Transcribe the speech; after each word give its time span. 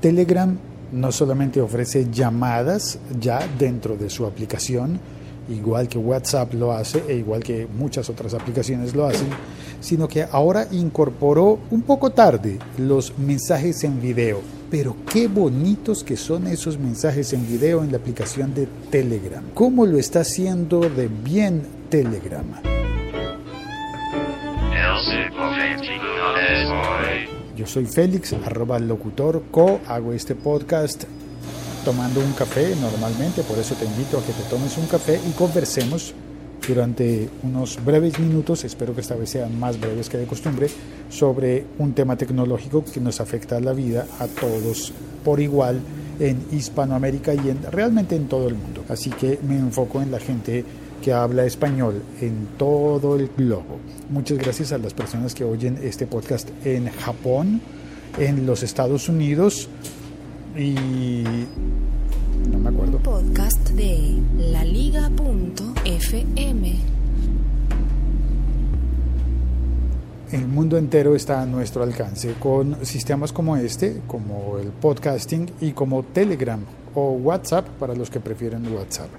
Telegram 0.00 0.56
no 0.92 1.12
solamente 1.12 1.60
ofrece 1.60 2.10
llamadas 2.10 2.98
ya 3.20 3.40
dentro 3.58 3.96
de 3.96 4.10
su 4.10 4.26
aplicación, 4.26 4.98
igual 5.48 5.88
que 5.88 5.98
WhatsApp 5.98 6.54
lo 6.54 6.72
hace 6.72 7.02
e 7.08 7.16
igual 7.16 7.42
que 7.42 7.66
muchas 7.66 8.08
otras 8.08 8.34
aplicaciones 8.34 8.94
lo 8.94 9.06
hacen, 9.06 9.28
sino 9.80 10.08
que 10.08 10.26
ahora 10.30 10.66
incorporó 10.70 11.58
un 11.70 11.82
poco 11.82 12.10
tarde 12.10 12.58
los 12.78 13.18
mensajes 13.18 13.84
en 13.84 14.00
video. 14.00 14.40
Pero 14.70 14.96
qué 15.12 15.26
bonitos 15.26 16.04
que 16.04 16.16
son 16.16 16.46
esos 16.46 16.78
mensajes 16.78 17.32
en 17.32 17.46
video 17.46 17.82
en 17.82 17.90
la 17.90 17.98
aplicación 17.98 18.54
de 18.54 18.68
Telegram. 18.90 19.44
¿Cómo 19.54 19.84
lo 19.84 19.98
está 19.98 20.20
haciendo 20.20 20.80
de 20.80 21.08
bien 21.08 21.62
Telegram? 21.88 22.69
Yo 27.60 27.66
soy 27.66 27.84
Félix, 27.84 28.32
arroba 28.32 28.78
locutor 28.78 29.42
co, 29.50 29.80
hago 29.86 30.14
este 30.14 30.34
podcast 30.34 31.04
tomando 31.84 32.20
un 32.20 32.32
café 32.32 32.74
normalmente, 32.80 33.42
por 33.42 33.58
eso 33.58 33.74
te 33.74 33.84
invito 33.84 34.16
a 34.16 34.24
que 34.24 34.32
te 34.32 34.44
tomes 34.48 34.78
un 34.78 34.86
café 34.86 35.20
y 35.28 35.32
conversemos 35.32 36.14
durante 36.66 37.28
unos 37.42 37.78
breves 37.84 38.18
minutos, 38.18 38.64
espero 38.64 38.94
que 38.94 39.02
esta 39.02 39.14
vez 39.14 39.28
sean 39.28 39.60
más 39.60 39.78
breves 39.78 40.08
que 40.08 40.16
de 40.16 40.24
costumbre, 40.24 40.70
sobre 41.10 41.66
un 41.78 41.92
tema 41.92 42.16
tecnológico 42.16 42.82
que 42.82 42.98
nos 42.98 43.20
afecta 43.20 43.58
a 43.58 43.60
la 43.60 43.74
vida 43.74 44.06
a 44.20 44.26
todos 44.26 44.94
por 45.22 45.38
igual 45.38 45.82
en 46.18 46.42
Hispanoamérica 46.50 47.34
y 47.34 47.50
en, 47.50 47.62
realmente 47.70 48.16
en 48.16 48.26
todo 48.26 48.48
el 48.48 48.54
mundo. 48.54 48.84
Así 48.88 49.10
que 49.10 49.38
me 49.46 49.58
enfoco 49.58 50.00
en 50.00 50.10
la 50.10 50.18
gente 50.18 50.64
que 51.02 51.12
habla 51.12 51.44
español 51.44 52.02
en 52.20 52.48
todo 52.58 53.16
el 53.16 53.30
globo. 53.36 53.78
Muchas 54.10 54.38
gracias 54.38 54.72
a 54.72 54.78
las 54.78 54.94
personas 54.94 55.34
que 55.34 55.44
oyen 55.44 55.78
este 55.82 56.06
podcast 56.06 56.48
en 56.64 56.90
Japón, 56.90 57.60
en 58.18 58.46
los 58.46 58.62
Estados 58.62 59.08
Unidos, 59.08 59.68
y 60.56 61.24
no 62.50 62.58
me 62.58 62.68
acuerdo. 62.70 62.98
Podcast 62.98 63.70
de 63.70 64.18
laliga.fm. 64.38 65.10
El 70.32 70.46
mundo 70.46 70.78
entero 70.78 71.16
está 71.16 71.42
a 71.42 71.46
nuestro 71.46 71.82
alcance 71.82 72.34
con 72.38 72.86
sistemas 72.86 73.32
como 73.32 73.56
este, 73.56 74.00
como 74.06 74.58
el 74.58 74.68
podcasting 74.68 75.50
y 75.60 75.72
como 75.72 76.04
Telegram 76.04 76.60
o 76.94 77.10
WhatsApp 77.12 77.66
para 77.80 77.94
los 77.94 78.10
que 78.10 78.20
prefieren 78.20 78.72
WhatsApp. 78.72 79.10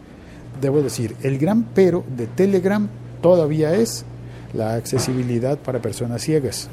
Debo 0.60 0.82
decir, 0.82 1.16
el 1.24 1.38
gran 1.38 1.64
pero 1.74 2.04
de 2.16 2.28
Telegram 2.28 2.88
todavía 3.22 3.74
es 3.76 4.06
la 4.54 4.74
accesibilidad 4.74 5.58
para 5.58 5.82
personas 5.82 6.22
ciegas 6.22 6.70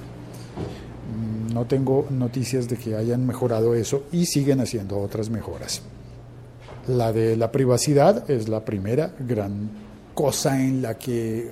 no 1.58 1.66
tengo 1.66 2.06
noticias 2.10 2.68
de 2.68 2.76
que 2.76 2.94
hayan 2.94 3.26
mejorado 3.26 3.74
eso 3.74 4.04
y 4.12 4.26
siguen 4.26 4.60
haciendo 4.60 4.96
otras 4.98 5.28
mejoras. 5.28 5.82
La 6.86 7.12
de 7.12 7.36
la 7.36 7.50
privacidad 7.50 8.30
es 8.30 8.48
la 8.48 8.64
primera 8.64 9.12
gran 9.18 9.68
cosa 10.14 10.62
en 10.62 10.82
la 10.82 10.96
que 10.96 11.50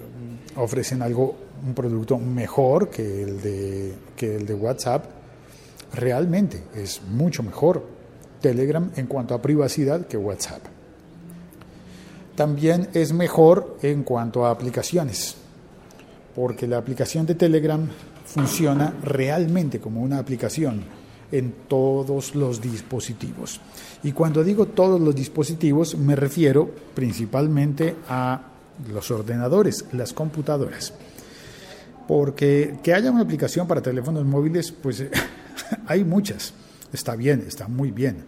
ofrecen 0.54 1.02
algo, 1.02 1.34
un 1.66 1.74
producto 1.74 2.18
mejor 2.18 2.88
que 2.88 3.24
el 3.24 3.42
de, 3.42 3.94
que 4.16 4.36
el 4.36 4.46
de 4.46 4.54
WhatsApp. 4.54 5.06
Realmente 5.92 6.62
es 6.76 7.02
mucho 7.02 7.42
mejor 7.42 7.84
Telegram 8.40 8.88
en 8.94 9.06
cuanto 9.06 9.34
a 9.34 9.42
privacidad 9.42 10.06
que 10.06 10.16
WhatsApp. 10.16 10.75
También 12.36 12.90
es 12.92 13.14
mejor 13.14 13.78
en 13.82 14.02
cuanto 14.02 14.44
a 14.44 14.50
aplicaciones, 14.50 15.36
porque 16.34 16.66
la 16.66 16.76
aplicación 16.76 17.24
de 17.24 17.34
Telegram 17.34 17.88
funciona 18.26 18.92
realmente 19.02 19.80
como 19.80 20.02
una 20.02 20.18
aplicación 20.18 20.84
en 21.32 21.54
todos 21.66 22.34
los 22.34 22.60
dispositivos. 22.60 23.60
Y 24.02 24.12
cuando 24.12 24.44
digo 24.44 24.66
todos 24.66 25.00
los 25.00 25.14
dispositivos 25.14 25.96
me 25.96 26.14
refiero 26.14 26.70
principalmente 26.94 27.96
a 28.08 28.42
los 28.92 29.10
ordenadores, 29.10 29.86
las 29.92 30.12
computadoras. 30.12 30.92
Porque 32.06 32.78
que 32.82 32.92
haya 32.92 33.10
una 33.10 33.22
aplicación 33.22 33.66
para 33.66 33.80
teléfonos 33.80 34.26
móviles, 34.26 34.70
pues 34.72 35.04
hay 35.86 36.04
muchas. 36.04 36.52
Está 36.92 37.16
bien, 37.16 37.44
está 37.48 37.66
muy 37.66 37.90
bien. 37.90 38.24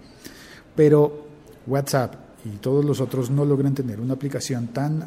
Pero 0.75 1.27
WhatsApp 1.67 2.28
y 2.45 2.57
todos 2.59 2.85
los 2.85 3.01
otros 3.01 3.31
no 3.31 3.45
logran 3.45 3.75
tener 3.75 4.01
una 4.01 4.15
aplicación 4.15 4.69
tan 4.69 5.05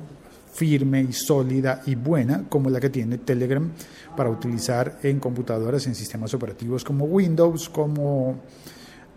firme 0.53 1.01
y 1.01 1.13
sólida 1.13 1.81
y 1.85 1.95
buena 1.95 2.43
como 2.49 2.69
la 2.69 2.79
que 2.79 2.89
tiene 2.89 3.19
Telegram 3.19 3.71
para 4.15 4.29
utilizar 4.29 4.99
en 5.03 5.19
computadoras 5.19 5.87
en 5.87 5.95
sistemas 5.95 6.33
operativos 6.33 6.83
como 6.83 7.05
Windows, 7.05 7.69
como, 7.69 8.41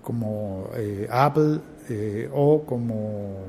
como 0.03 0.71
eh, 0.77 1.09
Apple 1.11 1.61
eh, 1.89 2.29
o 2.33 2.63
como 2.65 3.47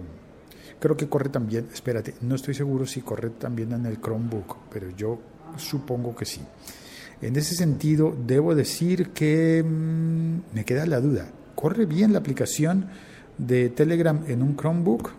creo 0.80 0.97
que 0.97 1.08
corre 1.08 1.30
también, 1.30 1.68
espérate, 1.74 2.16
no 2.22 2.36
estoy 2.36 2.53
seguro 2.53 2.86
si 2.86 3.02
corre 3.02 3.32
también 3.32 3.72
en 3.74 3.86
el 3.86 4.00
Chromebook, 4.00 4.58
pero 4.72 4.90
yo 4.92 5.20
supongo 5.58 6.16
que 6.16 6.26
sí. 6.26 6.42
En 7.22 7.36
ese 7.38 7.56
sentido, 7.56 8.16
debo 8.26 8.53
decir 8.53 9.09
que 9.09 9.64
mm, 9.64 10.53
me 10.53 10.66
queda 10.66 10.86
la 10.86 11.00
duda. 11.00 11.28
¿Corre 11.56 11.86
bien 11.86 12.12
la 12.12 12.20
aplicación 12.20 12.88
de 13.38 13.69
Telegram 13.69 14.23
en 14.28 14.41
un 14.41 14.56
Chromebook? 14.56 15.12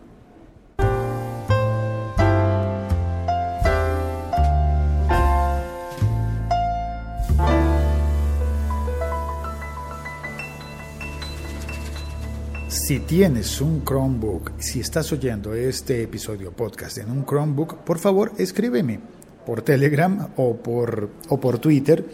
Si 12.69 13.01
tienes 13.01 13.61
un 13.61 13.83
Chromebook, 13.85 14.53
si 14.59 14.79
estás 14.79 15.11
oyendo 15.13 15.55
este 15.55 16.03
episodio 16.03 16.53
podcast 16.53 16.99
en 16.99 17.11
un 17.11 17.25
Chromebook, 17.25 17.79
por 17.79 17.99
favor 17.99 18.33
escríbeme 18.39 19.01
por 19.45 19.63
Telegram 19.63 20.29
o 20.37 20.57
por, 20.57 21.11
o 21.29 21.41
por 21.41 21.59
Twitter 21.59 22.05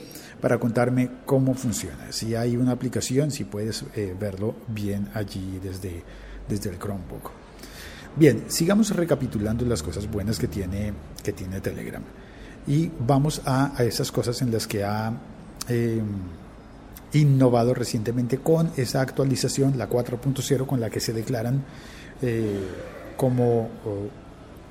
para 0.42 0.58
contarme 0.58 1.08
cómo 1.25 1.54
funciona. 1.54 2.10
Si 2.10 2.34
hay 2.34 2.56
una 2.56 2.72
aplicación, 2.72 3.30
si 3.30 3.44
puedes 3.44 3.84
eh, 3.94 4.14
verlo 4.19 4.56
bien 4.69 5.08
allí 5.14 5.58
desde, 5.62 6.03
desde 6.48 6.69
el 6.69 6.78
Chromebook. 6.78 7.30
Bien, 8.16 8.44
sigamos 8.48 8.94
recapitulando 8.94 9.64
las 9.64 9.82
cosas 9.82 10.10
buenas 10.10 10.38
que 10.38 10.48
tiene, 10.48 10.92
que 11.22 11.32
tiene 11.32 11.60
Telegram. 11.60 12.02
Y 12.66 12.91
vamos 12.98 13.41
a, 13.47 13.72
a 13.75 13.84
esas 13.84 14.12
cosas 14.12 14.42
en 14.42 14.52
las 14.52 14.66
que 14.66 14.84
ha... 14.84 15.12
Eh, 15.69 16.02
innovado 17.14 17.75
recientemente 17.75 18.38
con 18.38 18.70
esa 18.76 19.02
actualización, 19.02 19.76
la 19.76 19.88
4.0, 19.88 20.66
con 20.66 20.81
la 20.81 20.91
que 20.91 20.98
se 20.98 21.12
declaran 21.12 21.62
eh, 22.22 22.58
como 23.16 23.69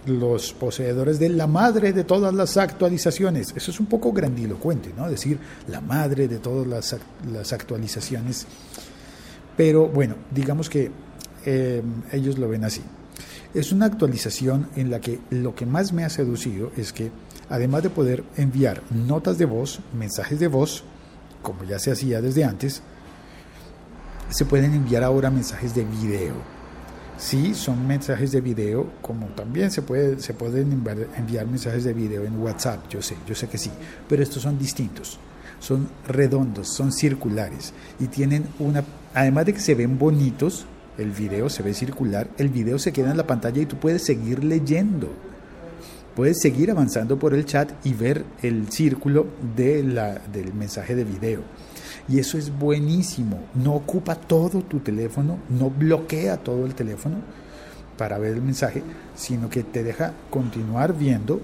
los 0.06 0.53
poseedores 0.53 1.19
de 1.19 1.29
la 1.29 1.47
madre 1.47 1.94
de 1.94 2.03
todas 2.03 2.34
las 2.34 2.57
actualizaciones. 2.57 3.53
Eso 3.56 3.72
es 3.72 3.79
un 3.79 3.85
poco 3.85 4.12
grandilocuente, 4.12 4.91
¿no? 4.95 5.09
Decir 5.09 5.38
la 5.67 5.81
madre 5.81 6.28
de 6.28 6.39
todas 6.39 6.67
las, 6.67 6.95
las 7.31 7.53
actualizaciones. 7.53 8.47
Pero 9.56 9.88
bueno, 9.88 10.16
digamos 10.31 10.69
que 10.69 10.91
eh, 11.45 11.81
ellos 12.12 12.38
lo 12.38 12.50
ven 12.50 12.63
así. 12.63 12.81
Es 13.53 13.72
una 13.72 13.85
actualización 13.85 14.69
en 14.75 14.89
la 14.89 15.01
que 15.01 15.19
lo 15.29 15.56
que 15.56 15.66
más 15.66 15.91
me 15.91 16.06
ha 16.06 16.09
seducido 16.09 16.72
es 16.78 16.94
que, 16.94 17.12
además 17.50 17.83
de 17.83 17.89
poder 17.89 18.23
enviar 18.38 18.81
notas 18.89 19.38
de 19.38 19.45
voz, 19.45 19.81
mensajes 19.94 20.39
de 20.39 20.47
voz, 20.47 20.83
como 21.41 21.63
ya 21.63 21.78
se 21.79 21.91
hacía 21.91 22.22
desde 22.22 22.44
antes, 22.44 22.81
se 24.29 24.45
pueden 24.45 24.73
enviar 24.73 25.03
ahora 25.03 25.29
mensajes 25.29 25.75
de 25.75 25.83
video. 25.83 26.61
Sí, 27.18 27.54
son 27.54 27.88
mensajes 27.88 28.32
de 28.32 28.42
video, 28.42 28.92
como 29.02 29.28
también 29.28 29.70
se, 29.72 29.82
puede, 29.82 30.20
se 30.20 30.34
pueden 30.34 30.72
enviar, 30.72 31.46
mensajes 31.46 31.84
de 31.84 31.94
video 31.94 32.24
en 32.24 32.40
WhatsApp, 32.40 32.90
yo 32.90 33.02
sé, 33.02 33.16
yo 33.28 33.36
sé 33.36 33.48
que 33.48 33.58
sí, 33.58 33.70
pero 34.10 34.24
estos 34.24 34.42
son 34.42 34.58
distintos, 34.58 35.20
son 35.60 35.88
redondos, 36.08 36.74
son 36.74 36.92
circulares 36.92 37.74
y 38.00 38.08
tienen 38.08 38.46
una, 38.58 38.84
además 39.14 39.46
de 39.46 39.54
que 39.54 39.60
se 39.60 39.76
ven 39.76 40.00
bonitos, 40.00 40.66
el 40.98 41.12
video 41.12 41.50
se 41.50 41.62
ve 41.62 41.74
circular, 41.74 42.28
el 42.38 42.50
video 42.50 42.80
se 42.80 42.92
queda 42.92 43.12
en 43.12 43.18
la 43.18 43.28
pantalla 43.28 43.62
y 43.62 43.68
tú 43.68 43.78
puedes 43.78 44.04
seguir 44.04 44.44
leyendo 44.44 45.10
puedes 46.16 46.42
seguir 46.42 46.72
avanzando 46.72 47.18
por 47.18 47.34
el 47.34 47.46
chat 47.46 47.72
y 47.86 47.94
ver 47.94 48.25
el 48.42 48.72
círculo 48.72 49.28
de 49.56 49.84
la, 49.84 50.19
del 50.31 50.54
mensaje 50.54 50.96
de 50.96 51.04
video. 51.04 51.42
Y 52.07 52.19
eso 52.19 52.38
es 52.38 52.57
buenísimo. 52.57 53.39
No 53.56 53.74
ocupa 53.74 54.15
todo 54.15 54.62
tu 54.62 54.80
teléfono, 54.80 55.39
no 55.50 55.69
bloquea 55.69 56.38
todo 56.38 56.65
el 56.65 56.75
teléfono 56.75 57.18
para 57.98 58.18
ver 58.18 58.33
el 58.33 58.42
mensaje, 58.42 58.83
sino 59.15 59.50
que 59.50 59.63
te 59.63 59.83
deja 59.83 60.13
continuar 60.30 60.98
viendo 60.98 61.42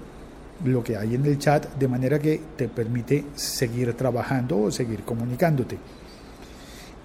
lo 0.64 0.82
que 0.82 0.96
hay 0.96 1.14
en 1.14 1.24
el 1.24 1.38
chat 1.38 1.66
de 1.78 1.86
manera 1.86 2.18
que 2.18 2.40
te 2.56 2.68
permite 2.68 3.26
seguir 3.34 3.94
trabajando 3.94 4.58
o 4.58 4.70
seguir 4.70 5.04
comunicándote. 5.04 5.78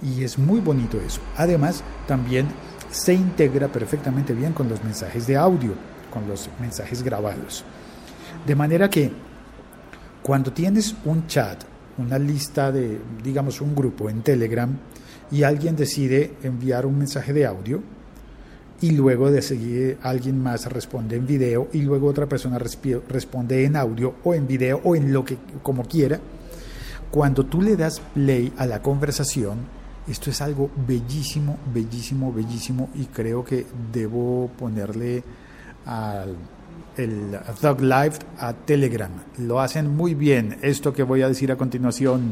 Y 0.02 0.24
es 0.24 0.38
muy 0.38 0.60
bonito 0.60 1.00
eso. 1.00 1.22
Además, 1.38 1.84
también 2.08 2.48
se 2.90 3.14
integra 3.14 3.68
perfectamente 3.68 4.34
bien 4.34 4.54
con 4.54 4.68
los 4.68 4.84
mensajes 4.84 5.28
de 5.28 5.38
audio 5.38 5.74
con 6.14 6.28
los 6.28 6.48
mensajes 6.60 7.02
grabados. 7.02 7.64
De 8.46 8.56
manera 8.56 8.90
que 8.90 9.12
cuando 10.22 10.54
tienes 10.54 10.96
un 11.06 11.26
chat, 11.26 11.64
una 11.98 12.18
lista 12.18 12.72
de, 12.72 13.00
digamos, 13.24 13.62
un 13.62 13.76
grupo 13.76 14.10
en 14.10 14.22
Telegram 14.22 14.70
y 15.32 15.44
alguien 15.44 15.76
decide 15.76 16.34
enviar 16.44 16.86
un 16.86 16.98
mensaje 16.98 17.34
de 17.34 17.46
audio 17.46 17.82
y 18.82 18.92
luego 18.92 19.32
de 19.32 19.42
seguir 19.42 19.98
alguien 20.02 20.42
más 20.42 20.66
responde 20.66 21.16
en 21.16 21.26
video 21.26 21.70
y 21.72 21.82
luego 21.82 22.08
otra 22.08 22.28
persona 22.28 22.60
responde 22.60 23.66
en 23.66 23.76
audio 23.78 24.16
o 24.24 24.34
en 24.34 24.46
video 24.46 24.82
o 24.84 24.96
en 24.96 25.14
lo 25.14 25.24
que 25.24 25.38
como 25.62 25.86
quiera. 25.86 26.20
Cuando 27.10 27.46
tú 27.46 27.62
le 27.62 27.78
das 27.78 28.02
play 28.14 28.52
a 28.58 28.66
la 28.66 28.82
conversación, 28.82 29.60
esto 30.08 30.30
es 30.32 30.42
algo 30.42 30.70
bellísimo, 30.86 31.58
bellísimo, 31.74 32.34
bellísimo 32.34 32.90
y 32.96 33.06
creo 33.06 33.46
que 33.46 33.66
debo 33.94 34.50
ponerle 34.58 35.24
al 35.86 36.36
el 36.98 37.40
Thug 37.62 37.82
Life 37.82 38.20
a 38.38 38.54
Telegram. 38.54 39.12
Lo 39.38 39.60
hacen 39.60 39.96
muy 39.96 40.14
bien. 40.14 40.58
Esto 40.62 40.94
que 40.94 41.04
voy 41.04 41.22
a 41.22 41.28
decir 41.28 41.52
a 41.52 41.56
continuación. 41.56 42.32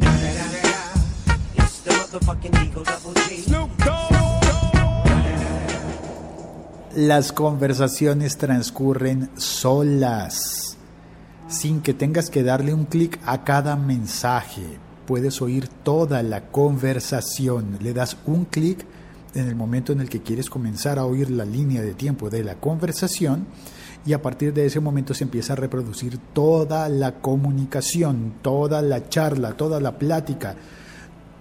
Las 6.95 7.31
conversaciones 7.31 8.37
transcurren 8.37 9.29
solas, 9.37 10.77
sin 11.47 11.81
que 11.81 11.93
tengas 11.93 12.29
que 12.29 12.43
darle 12.43 12.73
un 12.73 12.85
clic 12.85 13.17
a 13.25 13.45
cada 13.45 13.77
mensaje. 13.77 14.61
Puedes 15.05 15.41
oír 15.41 15.67
toda 15.67 16.21
la 16.21 16.51
conversación. 16.51 17.77
Le 17.81 17.93
das 17.93 18.17
un 18.25 18.43
clic 18.45 18.85
en 19.33 19.47
el 19.47 19.55
momento 19.55 19.93
en 19.93 20.01
el 20.01 20.09
que 20.09 20.21
quieres 20.21 20.49
comenzar 20.49 20.99
a 20.99 21.05
oír 21.05 21.29
la 21.29 21.45
línea 21.45 21.81
de 21.81 21.93
tiempo 21.93 22.29
de 22.29 22.43
la 22.43 22.55
conversación 22.55 23.47
y 24.05 24.13
a 24.13 24.21
partir 24.21 24.53
de 24.53 24.65
ese 24.65 24.79
momento 24.79 25.13
se 25.13 25.23
empieza 25.23 25.53
a 25.53 25.55
reproducir 25.55 26.17
toda 26.33 26.89
la 26.89 27.19
comunicación, 27.21 28.33
toda 28.41 28.81
la 28.81 29.09
charla, 29.09 29.53
toda 29.53 29.79
la 29.79 29.97
plática, 29.97 30.55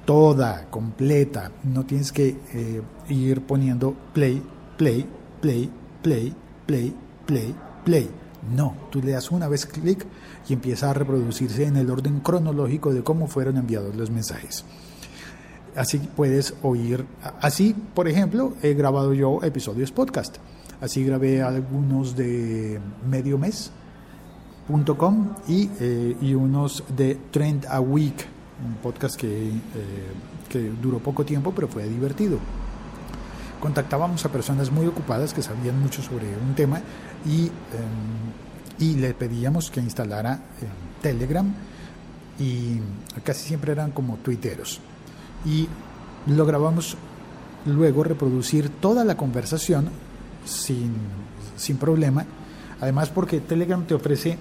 toda, 0.05 0.67
completa. 0.71 1.53
No 1.65 1.87
tienes 1.87 2.13
que 2.13 2.37
eh, 2.53 2.83
ir 3.09 3.43
poniendo 3.43 3.95
play, 4.13 4.43
play, 4.77 5.07
play, 5.41 5.71
play, 6.03 6.35
play, 6.67 6.95
play, 7.27 7.55
play. 7.85 8.11
No, 8.55 8.75
tú 8.91 9.03
le 9.03 9.13
das 9.13 9.31
una 9.31 9.49
vez 9.49 9.67
clic 9.67 10.07
y 10.49 10.53
empieza 10.53 10.91
a 10.91 10.95
reproducirse 10.95 11.65
en 11.65 11.77
el 11.77 11.91
orden 11.91 12.21
cronológico 12.21 12.93
de 12.93 13.03
cómo 13.03 13.27
fueron 13.27 13.57
enviados 13.57 13.95
los 13.95 14.11
mensajes. 14.11 14.65
Así 15.77 15.99
puedes 15.99 16.55
oír, 16.63 17.07
así 17.41 17.75
por 17.95 18.09
ejemplo 18.09 18.55
he 18.63 18.75
grabado 18.75 19.15
yo 19.15 19.41
episodios 19.43 19.93
podcast 19.93 20.39
Así 20.81 21.05
grabé 21.05 21.43
algunos 21.43 22.17
de 22.17 22.81
medio 23.09 23.37
mes.com 23.37 23.75
y, 25.47 25.69
eh, 25.79 26.17
y 26.23 26.33
unos 26.33 26.83
de 26.97 27.19
Trend 27.31 27.67
a 27.67 27.81
Week, 27.81 28.15
un 28.67 28.77
podcast 28.77 29.17
que, 29.17 29.49
eh, 29.49 29.53
que 30.49 30.73
duró 30.81 30.99
poco 30.99 31.25
tiempo 31.25 31.53
pero 31.55 31.69
fue 31.69 31.87
divertido. 31.87 32.39
Contactábamos 33.61 34.25
a 34.25 34.33
personas 34.33 34.71
muy 34.71 34.87
ocupadas 34.87 35.35
que 35.35 35.43
sabían 35.43 35.79
mucho 35.79 36.01
sobre 36.01 36.27
un 36.39 36.55
tema 36.55 36.81
y, 37.27 37.45
em, 37.49 37.53
y 38.79 38.95
le 38.97 39.13
pedíamos 39.13 39.71
que 39.71 39.81
instalara 39.81 40.33
em, 40.63 41.03
Telegram 41.03 41.47
y 42.39 42.81
casi 43.23 43.49
siempre 43.49 43.73
eran 43.73 43.91
como 43.91 44.17
tuiteros. 44.17 44.81
Y 45.45 45.69
lo 46.27 46.45
grabamos 46.47 46.97
luego 47.67 48.05
reproducir 48.05 48.69
toda 48.69 49.05
la 49.05 49.17
conversación 49.17 49.91
sin, 50.45 50.93
sin 51.57 51.77
problema. 51.77 52.25
Además 52.81 53.11
porque 53.11 53.41
Telegram 53.41 53.85
te 53.85 53.95
ofrece, 53.95 54.39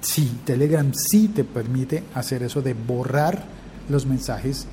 sí, 0.00 0.40
Telegram 0.44 0.92
sí 0.94 1.28
te 1.28 1.44
permite 1.44 2.04
hacer 2.14 2.42
eso 2.42 2.62
de 2.62 2.74
borrar 2.74 3.44
los 3.88 4.06
mensajes 4.06 4.66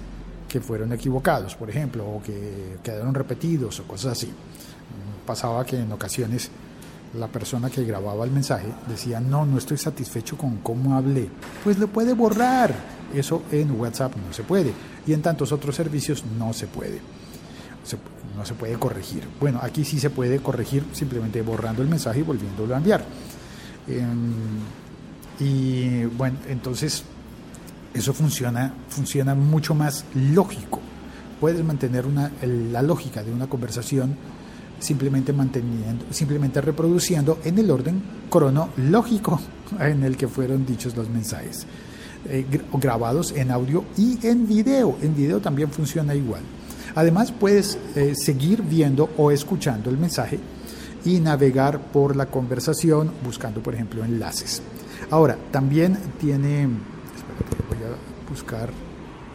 que 0.48 0.62
fueron 0.62 0.94
equivocados, 0.94 1.56
por 1.56 1.70
ejemplo, 1.70 2.06
o 2.06 2.22
que 2.22 2.78
quedaron 2.84 3.14
repetidos 3.14 3.80
o 3.80 3.84
cosas 3.84 4.14
así. 4.14 4.32
Pasaba 5.26 5.66
que 5.66 5.80
en 5.80 5.92
ocasiones 5.92 6.52
la 7.18 7.28
persona 7.28 7.70
que 7.70 7.84
grababa 7.84 8.26
el 8.26 8.32
mensaje 8.32 8.68
decía, 8.88 9.20
no, 9.20 9.46
no 9.46 9.58
estoy 9.58 9.78
satisfecho 9.78 10.38
con 10.38 10.58
cómo 10.58 10.96
hablé. 10.96 11.30
Pues 11.64 11.78
lo 11.78 11.88
puede 11.88 12.14
borrar. 12.14 12.74
Eso 13.14 13.44
en 13.52 13.72
WhatsApp 13.72 14.16
no 14.16 14.34
se 14.34 14.44
puede. 14.44 14.74
Y 15.06 15.14
en 15.14 15.22
tantos 15.22 15.52
otros 15.52 15.76
servicios 15.76 16.24
no 16.38 16.54
se 16.54 16.68
puede 16.68 17.00
no 18.36 18.46
se 18.46 18.54
puede 18.54 18.76
corregir. 18.76 19.24
Bueno, 19.40 19.60
aquí 19.62 19.84
sí 19.86 20.00
se 20.00 20.10
puede 20.10 20.40
corregir 20.40 20.84
simplemente 20.94 21.42
borrando 21.42 21.82
el 21.82 21.88
mensaje 21.88 22.20
y 22.20 22.24
volviéndolo 22.24 22.74
a 22.74 22.78
enviar. 22.78 23.04
Em, 23.88 24.34
y 25.40 26.06
bueno, 26.06 26.38
entonces 26.48 27.04
eso 27.94 28.14
funciona, 28.14 28.74
funciona 28.90 29.36
mucho 29.36 29.76
más 29.76 30.06
lógico. 30.16 30.80
Puedes 31.40 31.64
mantener 31.64 32.06
una, 32.06 32.32
la 32.42 32.82
lógica 32.82 33.24
de 33.24 33.32
una 33.32 33.48
conversación 33.48 34.16
simplemente 34.80 35.32
manteniendo, 35.32 36.06
simplemente 36.12 36.60
reproduciendo 36.60 37.40
en 37.44 37.58
el 37.60 37.72
orden 37.72 38.02
cronológico 38.30 39.40
en 39.80 40.04
el 40.04 40.18
que 40.18 40.28
fueron 40.28 40.66
dichos 40.66 40.96
los 40.96 41.10
mensajes, 41.10 41.66
eh, 42.26 42.46
grabados 42.74 43.34
en 43.36 43.52
audio 43.52 43.84
y 43.98 44.26
en 44.26 44.48
video. 44.48 44.98
En 45.02 45.16
video 45.16 45.40
también 45.40 45.70
funciona 45.70 46.16
igual. 46.16 46.42
Además, 46.96 47.32
puedes 47.32 47.78
eh, 47.96 48.14
seguir 48.16 48.62
viendo 48.62 49.10
o 49.18 49.32
escuchando 49.32 49.90
el 49.90 49.98
mensaje 49.98 50.40
y 51.06 51.20
navegar 51.20 51.80
por 51.92 52.16
la 52.16 52.28
conversación 52.28 53.12
buscando, 53.24 53.62
por 53.62 53.74
ejemplo, 53.74 54.06
enlaces. 54.06 54.62
Ahora, 55.10 55.38
también 55.52 55.98
tiene, 56.20 56.64
espérate, 56.64 57.58
voy 57.70 57.78
a 57.78 58.30
buscar 58.30 58.70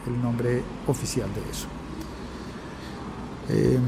el 0.07 0.23
nombre 0.23 0.63
oficial 0.87 1.29
de 1.35 1.51
eso. 1.51 1.78
Eh, 3.51 3.79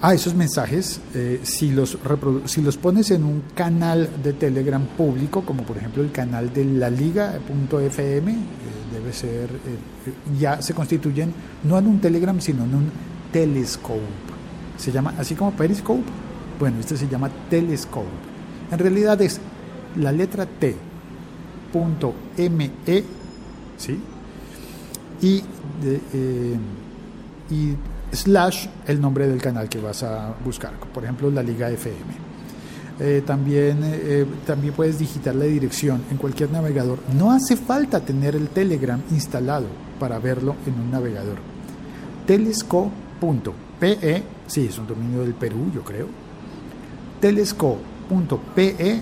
ah, 0.00 0.14
esos 0.14 0.34
mensajes, 0.34 1.00
eh, 1.14 1.40
si, 1.42 1.70
los 1.70 1.98
si 2.46 2.62
los 2.62 2.76
pones 2.78 3.10
en 3.10 3.24
un 3.24 3.42
canal 3.54 4.08
de 4.22 4.32
Telegram 4.32 4.82
público, 4.96 5.42
como 5.42 5.64
por 5.64 5.76
ejemplo 5.76 6.02
el 6.02 6.10
canal 6.10 6.52
de 6.52 6.64
la 6.64 6.88
liga.fm, 6.88 8.36
debe 8.92 9.12
ser, 9.12 9.50
ya 10.38 10.62
se 10.62 10.72
constituyen 10.72 11.32
no 11.64 11.78
en 11.78 11.86
un 11.86 12.00
Telegram, 12.00 12.40
sino 12.40 12.64
en 12.64 12.74
un 12.74 12.90
Telescope. 13.32 14.00
Se 14.78 14.90
llama 14.90 15.14
así 15.18 15.34
como 15.34 15.52
Periscope. 15.52 16.02
Bueno, 16.58 16.78
este 16.80 16.96
se 16.96 17.08
llama 17.08 17.30
Telescope. 17.50 18.06
En 18.70 18.78
realidad 18.78 19.20
es 19.20 19.40
la 19.96 20.12
letra 20.12 20.46
T, 20.46 20.74
ME, 21.74 23.04
¿sí? 23.76 23.98
Y, 25.20 25.42
eh, 25.84 26.56
y 27.50 27.76
slash 28.12 28.66
el 28.86 29.00
nombre 29.00 29.26
del 29.26 29.40
canal 29.40 29.68
que 29.68 29.80
vas 29.80 30.02
a 30.02 30.34
buscar, 30.44 30.72
por 30.92 31.04
ejemplo 31.04 31.30
la 31.30 31.42
Liga 31.42 31.70
FM. 31.70 32.32
Eh, 33.00 33.22
también, 33.26 33.78
eh, 33.82 34.26
también 34.46 34.74
puedes 34.74 34.98
digitar 34.98 35.34
la 35.34 35.46
dirección 35.46 36.02
en 36.10 36.18
cualquier 36.18 36.50
navegador. 36.50 36.98
No 37.16 37.32
hace 37.32 37.56
falta 37.56 38.00
tener 38.00 38.36
el 38.36 38.48
Telegram 38.48 39.00
instalado 39.10 39.66
para 39.98 40.18
verlo 40.18 40.54
en 40.66 40.74
un 40.80 40.90
navegador. 40.90 41.38
Telescope 42.26 42.90
sí, 44.46 44.66
es 44.66 44.78
un 44.78 44.86
dominio 44.86 45.22
del 45.22 45.34
Perú, 45.34 45.70
yo 45.74 45.82
creo, 45.82 46.06
telesco.pe 47.20 49.00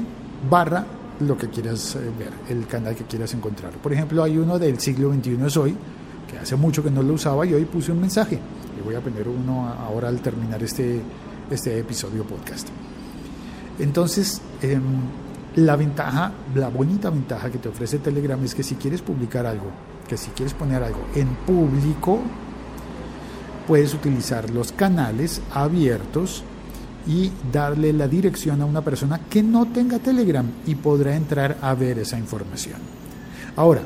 barra 0.48 0.86
lo 1.20 1.36
que 1.36 1.48
quieras 1.48 1.96
eh, 1.96 2.10
ver, 2.18 2.32
el 2.48 2.66
canal 2.66 2.94
que 2.94 3.04
quieras 3.04 3.34
encontrar. 3.34 3.72
Por 3.72 3.92
ejemplo, 3.92 4.22
hay 4.22 4.38
uno 4.38 4.58
del 4.58 4.78
siglo 4.80 5.12
XXI 5.12 5.38
es 5.46 5.56
hoy, 5.56 5.76
que 6.30 6.38
hace 6.38 6.56
mucho 6.56 6.82
que 6.82 6.90
no 6.90 7.02
lo 7.02 7.14
usaba 7.14 7.44
y 7.44 7.52
hoy 7.52 7.64
puse 7.66 7.92
un 7.92 8.00
mensaje. 8.00 8.38
Voy 8.82 8.94
a 8.94 9.00
poner 9.00 9.28
uno 9.28 9.68
ahora 9.68 10.08
al 10.08 10.20
terminar 10.20 10.62
este, 10.62 11.00
este 11.50 11.78
episodio 11.78 12.24
podcast. 12.24 12.68
Entonces, 13.78 14.40
em, 14.62 14.82
la 15.56 15.76
ventaja, 15.76 16.32
la 16.54 16.68
bonita 16.68 17.10
ventaja 17.10 17.50
que 17.50 17.58
te 17.58 17.68
ofrece 17.68 17.98
Telegram 17.98 18.42
es 18.44 18.54
que 18.54 18.62
si 18.62 18.76
quieres 18.76 19.02
publicar 19.02 19.46
algo, 19.46 19.70
que 20.08 20.16
si 20.16 20.30
quieres 20.30 20.54
poner 20.54 20.82
algo 20.82 21.00
en 21.14 21.28
público, 21.46 22.20
puedes 23.66 23.94
utilizar 23.94 24.50
los 24.50 24.72
canales 24.72 25.40
abiertos 25.52 26.44
y 27.06 27.32
darle 27.52 27.92
la 27.92 28.08
dirección 28.08 28.60
a 28.60 28.66
una 28.66 28.82
persona 28.82 29.20
que 29.30 29.42
no 29.42 29.66
tenga 29.66 29.98
Telegram 29.98 30.46
y 30.66 30.74
podrá 30.74 31.16
entrar 31.16 31.56
a 31.62 31.74
ver 31.74 31.98
esa 31.98 32.18
información. 32.18 32.78
Ahora, 33.56 33.82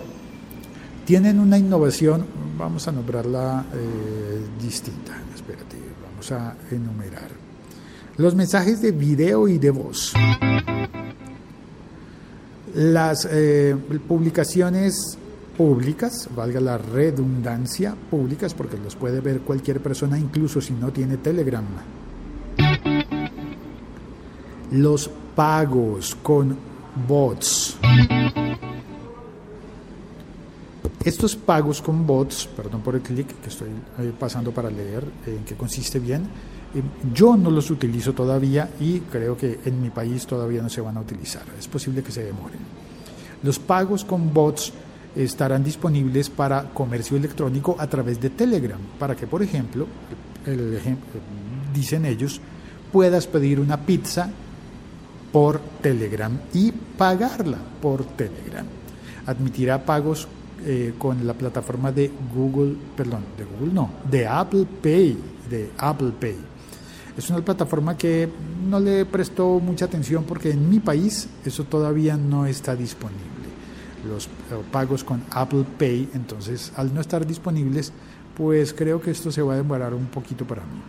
tienen 1.04 1.38
una 1.38 1.58
innovación, 1.58 2.25
vamos 2.58 2.88
a 2.88 2.92
nombrarla 2.92 3.66
eh, 3.75 4.40
distinta, 4.61 5.12
espérate, 5.34 5.76
vamos 6.02 6.32
a 6.32 6.56
enumerar. 6.70 7.28
Los 8.16 8.34
mensajes 8.34 8.80
de 8.80 8.92
video 8.92 9.49
y 9.49 9.58
de 9.58 9.70
voz. 9.70 10.14
Las 12.75 13.28
eh, 13.30 13.76
publicaciones 14.08 15.18
públicas, 15.56 16.28
valga 16.34 16.61
la 16.61 16.78
redundancia, 16.78 17.94
públicas 18.11 18.54
porque 18.54 18.78
los 18.78 18.96
puede 18.96 19.20
ver 19.20 19.40
cualquier 19.40 19.80
persona 19.80 20.18
incluso 20.18 20.61
si 20.61 20.73
no 20.73 20.92
tiene 20.92 21.16
Telegram. 21.18 21.64
Los 24.70 25.11
pagos 25.34 26.16
con 26.23 26.56
bots. 27.06 27.78
Estos 31.04 31.37
pagos 31.37 31.82
con 31.82 32.06
bots, 32.06 32.49
perdón 32.56 32.80
por 32.80 32.94
el 32.94 33.02
clic 33.02 33.40
que 33.40 33.49
estoy 33.49 33.68
pasando 34.18 34.52
para 34.52 34.70
leer 34.70 35.04
en 35.26 35.44
qué 35.44 35.54
consiste 35.54 35.99
bien, 35.99 36.23
eh, 36.75 36.82
yo 37.12 37.37
no 37.37 37.50
los 37.50 37.70
utilizo 37.70 38.12
todavía 38.12 38.70
y 38.80 39.00
creo 39.00 39.37
que 39.37 39.61
en 39.64 39.82
mi 39.82 39.90
país 39.90 40.26
todavía 40.26 40.62
no 40.62 40.68
se 40.68 40.80
van 40.80 40.96
a 40.96 41.00
utilizar. 41.00 41.42
Es 41.58 41.68
posible 41.68 42.02
que 42.02 42.11
se 42.11 42.25
demoren. 42.25 42.58
Los 43.42 43.58
pagos 43.58 44.04
con 44.04 44.32
bots 44.32 44.73
estarán 45.14 45.62
disponibles 45.62 46.30
para 46.30 46.70
comercio 46.70 47.16
electrónico 47.16 47.76
a 47.78 47.87
través 47.87 48.20
de 48.20 48.30
Telegram, 48.30 48.80
para 48.99 49.14
que, 49.14 49.26
por 49.26 49.42
ejemplo, 49.42 49.87
el 50.46 50.80
dicen 51.73 52.06
ellos, 52.06 52.40
puedas 52.90 53.26
pedir 53.26 53.61
una 53.61 53.80
pizza 53.80 54.30
por 55.30 55.61
Telegram 55.82 56.32
y 56.54 56.73
pagarla 56.73 57.58
por 57.82 58.04
Telegram. 58.04 58.66
Admitirá 59.26 59.84
pagos 59.84 60.28
eh, 60.64 60.94
con 60.99 61.26
la 61.26 61.34
plataforma 61.34 61.92
de 61.92 62.11
Google, 62.34 62.76
perdón, 62.96 63.23
de 63.37 63.44
Google 63.44 63.75
no, 63.75 63.90
de 64.11 64.26
Apple 64.26 64.66
Pay, 64.82 65.18
de 65.50 65.70
Apple 65.76 66.12
Pay. 66.18 66.37
Es 67.18 67.28
una 67.28 67.44
plataforma 67.44 67.96
que 67.99 68.28
no 68.66 68.80
le 68.80 69.04
prestó 69.04 69.61
mucha 69.61 69.84
atención 69.84 70.25
porque 70.25 70.50
en 70.50 70.70
mi 70.70 70.80
país 70.80 71.28
eso 71.44 71.64
todavía 71.64 72.16
no 72.16 72.46
está 72.46 72.75
disponible. 72.75 73.20
Los 74.08 74.26
eh, 74.26 74.28
pagos 74.73 75.04
con 75.04 75.23
Apple 75.30 75.64
Pay, 75.78 76.11
entonces 76.14 76.73
al 76.76 76.94
no 76.94 77.00
estar 77.00 77.26
disponibles, 77.26 77.92
pues 78.37 78.73
creo 78.73 79.00
que 79.00 79.11
esto 79.11 79.30
se 79.30 79.42
va 79.42 79.54
a 79.54 79.56
demorar 79.56 79.92
un 79.92 80.06
poquito 80.06 80.46
para 80.46 80.62
mí. 80.62 80.80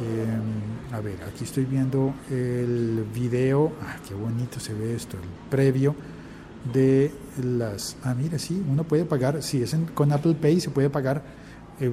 Em, 0.00 0.94
a 0.94 1.00
ver, 1.00 1.22
aquí 1.22 1.44
estoy 1.44 1.64
viendo 1.66 2.14
el 2.30 3.04
video. 3.14 3.72
Ah, 3.82 3.96
qué 4.06 4.14
bonito 4.14 4.58
se 4.58 4.74
ve 4.74 4.94
esto, 4.94 5.16
el 5.16 5.28
previo 5.50 5.94
de 6.72 7.12
las. 7.42 7.96
Ah, 8.02 8.14
mira, 8.14 8.38
sí, 8.38 8.62
uno 8.68 8.84
puede 8.84 9.04
pagar, 9.04 9.42
si 9.42 9.62
es 9.62 9.76
con 9.94 10.12
Apple 10.12 10.34
Pay, 10.34 10.60
se 10.60 10.70
puede 10.70 10.90
pagar, 10.90 11.22
eh, 11.80 11.90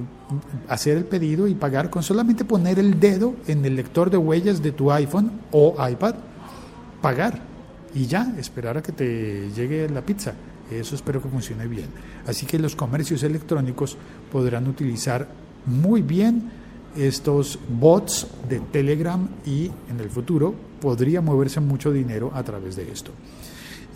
hacer 0.68 0.96
el 0.96 1.04
pedido 1.04 1.46
y 1.46 1.54
pagar 1.54 1.90
con 1.90 2.02
solamente 2.02 2.44
poner 2.44 2.78
el 2.78 2.98
dedo 2.98 3.34
en 3.46 3.64
el 3.64 3.76
lector 3.76 4.10
de 4.10 4.16
huellas 4.16 4.62
de 4.62 4.72
tu 4.72 4.90
iPhone 4.90 5.32
o 5.52 5.74
iPad, 5.88 6.16
pagar 7.00 7.40
y 7.94 8.06
ya, 8.06 8.34
esperar 8.38 8.78
a 8.78 8.82
que 8.82 8.92
te 8.92 9.50
llegue 9.54 9.88
la 9.88 10.02
pizza. 10.02 10.34
Eso 10.70 10.96
espero 10.96 11.22
que 11.22 11.28
funcione 11.28 11.66
bien. 11.66 11.86
Así 12.26 12.44
que 12.44 12.58
los 12.58 12.74
comercios 12.74 13.22
electrónicos 13.22 13.96
podrán 14.32 14.66
utilizar 14.66 15.28
muy 15.64 16.02
bien 16.02 16.50
estos 16.96 17.58
bots 17.68 18.26
de 18.48 18.60
Telegram 18.60 19.28
y 19.44 19.70
en 19.90 20.00
el 20.00 20.10
futuro 20.10 20.54
podría 20.80 21.20
moverse 21.20 21.60
mucho 21.60 21.92
dinero 21.92 22.32
a 22.34 22.42
través 22.42 22.76
de 22.76 22.90
esto. 22.90 23.12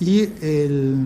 Y 0.01 0.23
el 0.41 0.97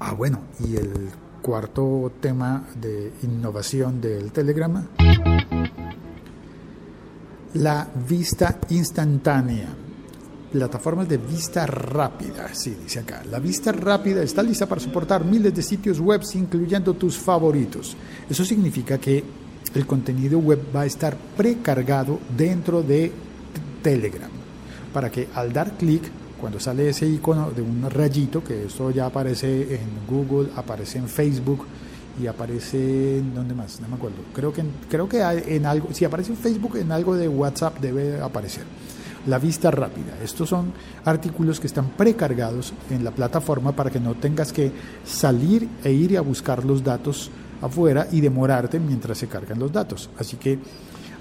ah 0.00 0.12
bueno, 0.12 0.40
y 0.66 0.76
el 0.76 1.10
cuarto 1.40 2.12
tema 2.20 2.66
de 2.80 3.12
innovación 3.22 4.00
del 4.00 4.32
Telegram 4.32 4.86
la 7.54 7.88
vista 8.08 8.58
instantánea. 8.70 9.68
Plataformas 10.52 11.08
de 11.08 11.18
vista 11.18 11.66
rápida, 11.66 12.54
sí, 12.54 12.76
dice 12.82 13.00
acá. 13.00 13.22
La 13.30 13.38
vista 13.38 13.70
rápida 13.70 14.22
está 14.22 14.42
lista 14.42 14.66
para 14.66 14.80
soportar 14.80 15.24
miles 15.24 15.54
de 15.54 15.62
sitios 15.62 16.00
web, 16.00 16.22
incluyendo 16.34 16.94
tus 16.94 17.18
favoritos. 17.18 17.96
Eso 18.28 18.44
significa 18.44 18.98
que 18.98 19.22
el 19.74 19.86
contenido 19.86 20.38
web 20.38 20.60
va 20.74 20.82
a 20.82 20.86
estar 20.86 21.16
precargado 21.36 22.18
dentro 22.36 22.82
de 22.82 23.12
Telegram 23.82 24.30
para 24.92 25.10
que 25.10 25.28
al 25.34 25.52
dar 25.52 25.76
clic 25.76 26.02
cuando 26.40 26.60
sale 26.60 26.88
ese 26.88 27.06
icono 27.06 27.50
de 27.50 27.62
un 27.62 27.88
rayito 27.90 28.42
que 28.42 28.66
esto 28.66 28.90
ya 28.90 29.06
aparece 29.06 29.74
en 29.74 30.06
Google 30.08 30.50
aparece 30.56 30.98
en 30.98 31.08
Facebook 31.08 31.66
y 32.20 32.26
aparece 32.26 33.18
en 33.18 33.34
dónde 33.34 33.54
más 33.54 33.80
no 33.80 33.88
me 33.88 33.96
acuerdo. 33.96 34.18
Creo 34.32 34.52
que 34.52 34.64
creo 34.88 35.08
que 35.08 35.22
en 35.22 35.66
algo 35.66 35.88
si 35.92 36.04
aparece 36.04 36.32
en 36.32 36.38
Facebook 36.38 36.76
en 36.76 36.92
algo 36.92 37.16
de 37.16 37.28
WhatsApp 37.28 37.78
debe 37.80 38.20
aparecer. 38.20 38.64
La 39.26 39.38
vista 39.38 39.70
rápida. 39.70 40.16
Estos 40.22 40.48
son 40.48 40.72
artículos 41.04 41.60
que 41.60 41.66
están 41.66 41.90
precargados 41.90 42.72
en 42.88 43.04
la 43.04 43.10
plataforma 43.10 43.72
para 43.72 43.90
que 43.90 44.00
no 44.00 44.14
tengas 44.14 44.52
que 44.52 44.72
salir 45.04 45.68
e 45.84 45.92
ir 45.92 46.16
a 46.16 46.22
buscar 46.22 46.64
los 46.64 46.82
datos 46.82 47.30
afuera 47.60 48.06
y 48.10 48.20
demorarte 48.20 48.78
mientras 48.78 49.18
se 49.18 49.26
cargan 49.26 49.58
los 49.58 49.72
datos. 49.72 50.08
Así 50.18 50.36
que 50.36 50.58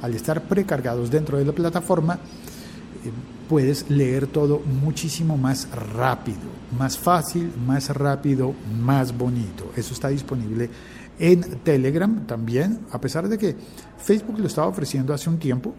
al 0.01 0.13
estar 0.13 0.41
precargados 0.43 1.09
dentro 1.09 1.37
de 1.37 1.45
la 1.45 1.53
plataforma, 1.53 2.15
eh, 3.03 3.11
puedes 3.47 3.89
leer 3.89 4.27
todo 4.27 4.59
muchísimo 4.59 5.37
más 5.37 5.67
rápido, 5.95 6.39
más 6.77 6.97
fácil, 6.97 7.51
más 7.65 7.89
rápido, 7.89 8.53
más 8.79 9.17
bonito. 9.17 9.71
Eso 9.75 9.93
está 9.93 10.09
disponible 10.09 10.69
en 11.19 11.41
Telegram 11.63 12.25
también, 12.25 12.81
a 12.91 13.01
pesar 13.01 13.27
de 13.27 13.37
que 13.37 13.55
Facebook 13.97 14.39
lo 14.39 14.47
estaba 14.47 14.67
ofreciendo 14.67 15.13
hace 15.13 15.29
un 15.29 15.39
tiempo. 15.39 15.73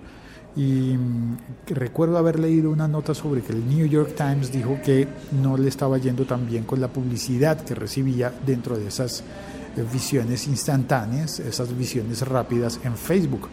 Y 0.56 0.96
mm, 0.96 1.36
recuerdo 1.68 2.18
haber 2.18 2.40
leído 2.40 2.70
una 2.70 2.88
nota 2.88 3.14
sobre 3.14 3.42
que 3.42 3.52
el 3.52 3.68
New 3.68 3.86
York 3.86 4.14
Times 4.16 4.50
dijo 4.50 4.78
que 4.84 5.06
no 5.40 5.56
le 5.56 5.68
estaba 5.68 5.98
yendo 5.98 6.24
tan 6.24 6.46
bien 6.46 6.64
con 6.64 6.80
la 6.80 6.88
publicidad 6.88 7.60
que 7.60 7.74
recibía 7.74 8.32
dentro 8.44 8.76
de 8.76 8.88
esas 8.88 9.22
visiones 9.92 10.48
instantáneas, 10.48 11.38
esas 11.40 11.76
visiones 11.76 12.26
rápidas 12.26 12.80
en 12.82 12.96
Facebook, 12.96 13.48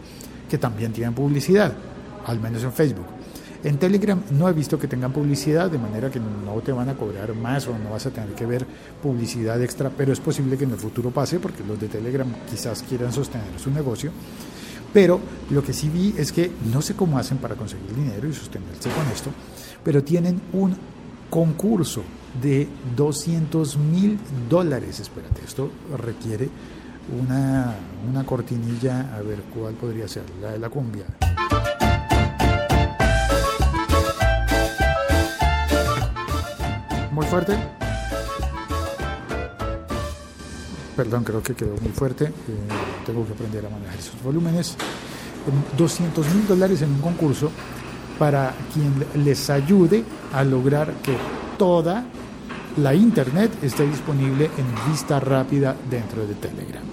que 0.48 0.58
también 0.58 0.92
tienen 0.92 1.14
publicidad, 1.14 1.72
al 2.26 2.40
menos 2.40 2.64
en 2.64 2.72
Facebook. 2.72 3.15
En 3.64 3.78
Telegram 3.78 4.20
no 4.30 4.48
he 4.48 4.52
visto 4.52 4.78
que 4.78 4.88
tengan 4.88 5.12
publicidad, 5.12 5.70
de 5.70 5.78
manera 5.78 6.10
que 6.10 6.20
no 6.20 6.60
te 6.60 6.72
van 6.72 6.88
a 6.88 6.94
cobrar 6.94 7.34
más 7.34 7.66
o 7.66 7.78
no 7.78 7.90
vas 7.90 8.06
a 8.06 8.10
tener 8.10 8.30
que 8.30 8.46
ver 8.46 8.66
publicidad 9.02 9.60
extra, 9.62 9.90
pero 9.90 10.12
es 10.12 10.20
posible 10.20 10.56
que 10.56 10.64
en 10.64 10.72
el 10.72 10.78
futuro 10.78 11.10
pase 11.10 11.38
porque 11.38 11.64
los 11.64 11.80
de 11.80 11.88
Telegram 11.88 12.28
quizás 12.48 12.82
quieran 12.82 13.12
sostener 13.12 13.58
su 13.58 13.70
negocio. 13.70 14.12
Pero 14.92 15.20
lo 15.50 15.62
que 15.62 15.72
sí 15.72 15.88
vi 15.88 16.14
es 16.16 16.32
que 16.32 16.50
no 16.72 16.80
sé 16.80 16.94
cómo 16.94 17.18
hacen 17.18 17.38
para 17.38 17.54
conseguir 17.54 17.94
dinero 17.94 18.28
y 18.28 18.32
sostenerse 18.32 18.88
con 18.90 19.06
esto, 19.12 19.30
pero 19.84 20.02
tienen 20.02 20.40
un 20.52 20.76
concurso 21.28 22.02
de 22.40 22.68
200 22.96 23.76
mil 23.78 24.18
dólares. 24.48 25.00
Espérate, 25.00 25.42
esto 25.44 25.70
requiere 25.98 26.48
una, 27.20 27.74
una 28.08 28.24
cortinilla, 28.24 29.14
a 29.14 29.22
ver 29.22 29.42
cuál 29.54 29.74
podría 29.74 30.08
ser, 30.08 30.24
la 30.40 30.52
de 30.52 30.58
la 30.58 30.70
cumbia. 30.70 31.06
Muy 37.16 37.24
fuerte. 37.24 37.56
Perdón, 40.94 41.24
creo 41.24 41.42
que 41.42 41.54
quedó 41.54 41.74
muy 41.80 41.90
fuerte. 41.92 42.26
Eh, 42.26 42.30
tengo 43.06 43.26
que 43.26 43.32
aprender 43.32 43.64
a 43.64 43.70
manejar 43.70 43.98
esos 43.98 44.22
volúmenes. 44.22 44.76
200 45.78 46.34
mil 46.34 46.46
dólares 46.46 46.82
en 46.82 46.90
un 46.90 47.00
concurso 47.00 47.50
para 48.18 48.52
quien 48.74 49.24
les 49.24 49.48
ayude 49.48 50.04
a 50.34 50.44
lograr 50.44 50.92
que 51.02 51.16
toda 51.56 52.04
la 52.76 52.92
Internet 52.94 53.50
esté 53.62 53.86
disponible 53.86 54.50
en 54.58 54.92
vista 54.92 55.18
rápida 55.18 55.74
dentro 55.88 56.26
de 56.26 56.34
Telegram. 56.34 56.84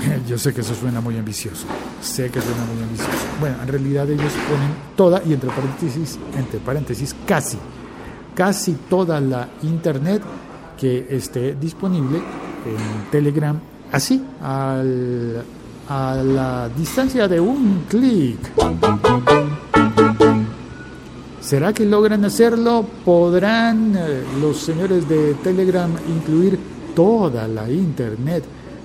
Yo 0.28 0.36
sé 0.36 0.52
que 0.52 0.62
eso 0.62 0.74
suena 0.74 1.00
muy 1.00 1.16
ambicioso, 1.16 1.64
sé 2.02 2.28
que 2.28 2.40
suena 2.40 2.64
muy 2.74 2.82
ambicioso. 2.82 3.12
Bueno, 3.38 3.62
en 3.62 3.68
realidad 3.68 4.10
ellos 4.10 4.32
ponen 4.50 4.74
toda 4.96 5.22
y 5.24 5.32
entre 5.32 5.48
paréntesis, 5.50 6.18
entre 6.36 6.58
paréntesis, 6.58 7.14
casi, 7.24 7.58
casi 8.38 8.74
toda 8.88 9.20
la 9.20 9.48
Internet 9.64 10.22
que 10.78 11.08
esté 11.10 11.56
disponible 11.56 12.18
en 12.18 13.10
Telegram, 13.10 13.58
así, 13.90 14.24
al, 14.40 15.42
a 15.88 16.14
la 16.14 16.68
distancia 16.68 17.26
de 17.26 17.40
un 17.40 17.82
clic. 17.88 18.38
¿Será 21.40 21.72
que 21.72 21.84
logran 21.84 22.24
hacerlo? 22.24 22.86
¿Podrán 23.04 23.96
eh, 23.96 24.22
los 24.40 24.58
señores 24.58 25.08
de 25.08 25.34
Telegram 25.42 25.90
incluir 26.06 26.60
toda 26.94 27.48
la 27.48 27.68
Internet 27.68 28.44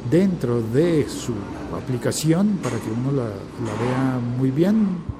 dentro 0.09 0.63
de 0.63 1.07
su 1.07 1.33
aplicación 1.77 2.57
para 2.63 2.77
que 2.77 2.89
uno 2.89 3.11
la, 3.11 3.25
la 3.25 3.85
vea 3.85 4.19
muy 4.35 4.49
bien? 4.49 5.12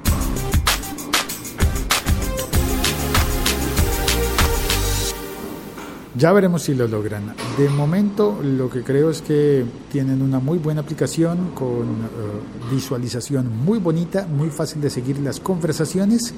Ya 6.15 6.31
veremos 6.31 6.61
si 6.61 6.75
lo 6.75 6.87
logran. 6.87 7.33
De 7.57 7.69
momento 7.69 8.39
lo 8.43 8.69
que 8.69 8.83
creo 8.83 9.09
es 9.09 9.21
que 9.23 9.65
tienen 9.91 10.21
una 10.21 10.39
muy 10.39 10.59
buena 10.59 10.81
aplicación 10.81 11.51
con 11.55 11.81
eh, 11.81 12.71
visualización 12.71 13.49
muy 13.65 13.79
bonita, 13.79 14.27
muy 14.27 14.51
fácil 14.51 14.79
de 14.81 14.91
seguir 14.91 15.17
las 15.19 15.39
conversaciones 15.39 16.33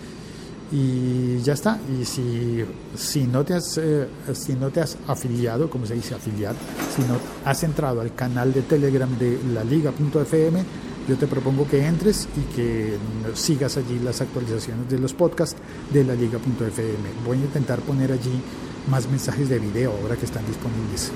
y 0.71 1.39
ya 1.39 1.53
está. 1.53 1.77
Y 1.99 2.05
si, 2.05 2.63
si, 2.95 3.27
no 3.27 3.43
te 3.43 3.55
has, 3.55 3.77
eh, 3.77 4.07
si 4.33 4.53
no 4.53 4.69
te 4.69 4.79
has 4.79 4.97
afiliado, 5.07 5.69
como 5.69 5.85
se 5.85 5.95
dice 5.95 6.15
afiliar, 6.15 6.55
si 6.95 7.01
no 7.01 7.17
has 7.43 7.61
entrado 7.63 7.99
al 7.99 8.15
canal 8.15 8.53
de 8.53 8.61
Telegram 8.61 9.09
de 9.17 9.37
la 9.53 9.65
liga.fm, 9.65 10.63
yo 11.07 11.17
te 11.17 11.27
propongo 11.27 11.67
que 11.67 11.85
entres 11.85 12.29
y 12.37 12.55
que 12.55 12.97
sigas 13.33 13.75
allí 13.75 13.99
las 13.99 14.21
actualizaciones 14.21 14.89
de 14.89 14.99
los 14.99 15.13
podcasts 15.13 15.57
de 15.91 16.05
la 16.05 16.15
liga.fm. 16.15 17.09
Voy 17.25 17.37
a 17.37 17.41
intentar 17.41 17.79
poner 17.81 18.13
allí 18.13 18.41
más 18.89 19.09
mensajes 19.09 19.49
de 19.49 19.59
video 19.59 19.93
ahora 20.01 20.15
que 20.15 20.25
están 20.25 20.45
disponibles. 20.45 21.11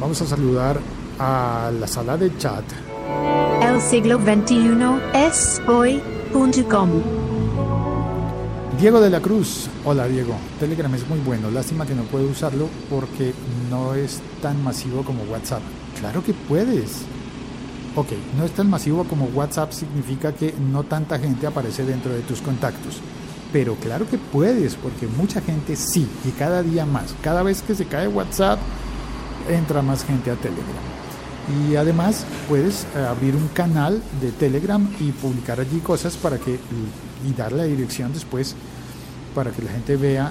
Vamos 0.00 0.22
a 0.22 0.26
saludar 0.26 0.80
a 1.18 1.70
la 1.78 1.86
sala 1.86 2.16
de 2.16 2.34
chat. 2.38 2.64
El 3.62 3.80
siglo 3.80 4.18
XXI 4.18 4.78
es 5.12 5.60
hoy.com. 5.66 6.88
Diego 8.80 9.00
de 9.00 9.10
la 9.10 9.20
Cruz. 9.20 9.68
Hola 9.84 10.06
Diego. 10.06 10.36
Telegram 10.60 10.94
es 10.94 11.06
muy 11.08 11.18
bueno. 11.18 11.50
Lástima 11.50 11.84
que 11.84 11.94
no 11.94 12.04
puedo 12.04 12.28
usarlo 12.28 12.68
porque 12.88 13.34
no 13.68 13.94
es 13.94 14.20
tan 14.40 14.62
masivo 14.62 15.02
como 15.02 15.24
WhatsApp. 15.24 15.62
Claro 15.98 16.22
que 16.22 16.32
puedes. 16.32 17.04
Ok, 17.96 18.08
no 18.36 18.44
es 18.44 18.52
tan 18.52 18.70
masivo 18.70 19.04
como 19.04 19.26
WhatsApp 19.26 19.72
significa 19.72 20.32
que 20.32 20.52
no 20.52 20.84
tanta 20.84 21.18
gente 21.18 21.46
aparece 21.46 21.84
dentro 21.84 22.12
de 22.12 22.20
tus 22.20 22.40
contactos. 22.40 23.00
Pero 23.52 23.76
claro 23.76 24.08
que 24.08 24.18
puedes, 24.18 24.74
porque 24.76 25.06
mucha 25.06 25.40
gente 25.40 25.74
sí, 25.74 26.08
y 26.24 26.30
cada 26.30 26.62
día 26.62 26.84
más. 26.84 27.14
Cada 27.22 27.42
vez 27.42 27.62
que 27.62 27.74
se 27.74 27.86
cae 27.86 28.06
WhatsApp, 28.06 28.58
entra 29.48 29.82
más 29.82 30.04
gente 30.04 30.30
a 30.30 30.36
Telegram. 30.36 30.88
Y 31.66 31.76
además 31.76 32.26
puedes 32.46 32.86
eh, 32.94 33.06
abrir 33.08 33.34
un 33.34 33.48
canal 33.48 34.02
de 34.20 34.32
Telegram 34.32 34.86
y 35.00 35.12
publicar 35.12 35.60
allí 35.60 35.78
cosas 35.80 36.16
para 36.16 36.38
que 36.38 36.58
y 37.26 37.32
dar 37.32 37.52
la 37.52 37.64
dirección 37.64 38.12
después 38.12 38.54
para 39.34 39.50
que 39.50 39.62
la 39.62 39.70
gente 39.70 39.96
vea 39.96 40.30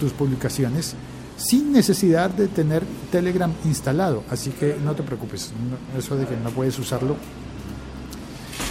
tus 0.00 0.12
publicaciones 0.12 0.96
sin 1.36 1.72
necesidad 1.72 2.30
de 2.30 2.48
tener 2.48 2.82
Telegram 3.10 3.52
instalado. 3.64 4.22
Así 4.30 4.50
que 4.50 4.76
no 4.84 4.94
te 4.94 5.02
preocupes, 5.02 5.52
eso 5.96 6.16
de 6.16 6.26
que 6.26 6.36
no 6.36 6.50
puedes 6.50 6.78
usarlo 6.78 7.16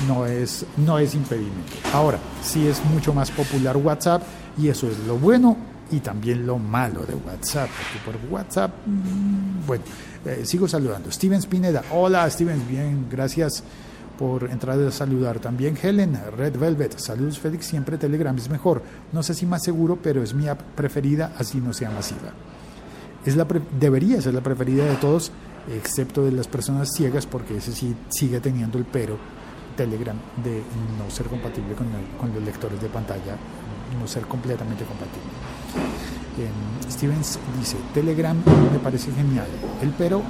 no 0.07 0.25
es, 0.25 0.65
no 0.77 0.99
es 0.99 1.15
impedimento. 1.15 1.73
Ahora, 1.93 2.19
sí 2.41 2.67
es 2.67 2.83
mucho 2.85 3.13
más 3.13 3.31
popular 3.31 3.77
WhatsApp 3.77 4.23
y 4.57 4.67
eso 4.67 4.87
es 4.87 4.97
lo 4.99 5.17
bueno 5.17 5.57
y 5.91 5.99
también 5.99 6.45
lo 6.45 6.57
malo 6.57 7.05
de 7.05 7.13
WhatsApp, 7.13 7.69
porque 7.69 8.17
por 8.19 8.31
WhatsApp, 8.33 8.71
mm, 8.85 9.67
bueno, 9.67 9.83
eh, 10.25 10.41
sigo 10.45 10.67
saludando. 10.67 11.11
Steven 11.11 11.41
Spineda, 11.41 11.83
hola 11.91 12.29
Steven, 12.29 12.67
bien, 12.67 13.07
gracias 13.09 13.63
por 14.17 14.49
entrar 14.49 14.79
a 14.79 14.91
saludar. 14.91 15.39
También 15.39 15.77
Helen, 15.81 16.17
Red 16.37 16.57
Velvet, 16.57 16.97
saludos 16.97 17.39
Félix, 17.39 17.65
siempre 17.65 17.97
Telegram 17.97 18.35
es 18.37 18.49
mejor. 18.49 18.81
No 19.11 19.23
sé 19.23 19.33
si 19.33 19.45
más 19.45 19.63
seguro, 19.63 19.99
pero 20.01 20.23
es 20.23 20.33
mi 20.33 20.47
app 20.47 20.61
preferida, 20.75 21.33
así 21.37 21.59
no 21.59 21.73
sea 21.73 21.89
masiva. 21.89 22.31
Es 23.25 23.35
la 23.35 23.47
debería 23.79 24.21
ser 24.21 24.33
la 24.33 24.41
preferida 24.41 24.85
de 24.85 24.95
todos, 24.95 25.31
excepto 25.73 26.23
de 26.23 26.31
las 26.31 26.47
personas 26.47 26.89
ciegas, 26.93 27.25
porque 27.25 27.57
ese 27.57 27.71
sí 27.71 27.95
sigue 28.09 28.39
teniendo 28.39 28.77
el 28.77 28.85
pero 28.85 29.17
Telegram 29.77 30.17
de 30.43 30.61
no 30.97 31.09
ser 31.09 31.27
compatible 31.27 31.73
con, 31.73 31.87
con 32.19 32.33
los 32.33 32.43
lectores 32.43 32.81
de 32.81 32.89
pantalla, 32.89 33.37
no 33.99 34.07
ser 34.07 34.23
completamente 34.23 34.83
compatible. 34.83 35.31
Stevens 36.89 37.39
dice, 37.59 37.77
Telegram 37.93 38.35
me 38.71 38.79
parece 38.79 39.11
genial, 39.11 39.47
el 39.81 39.89
pero 39.91 40.21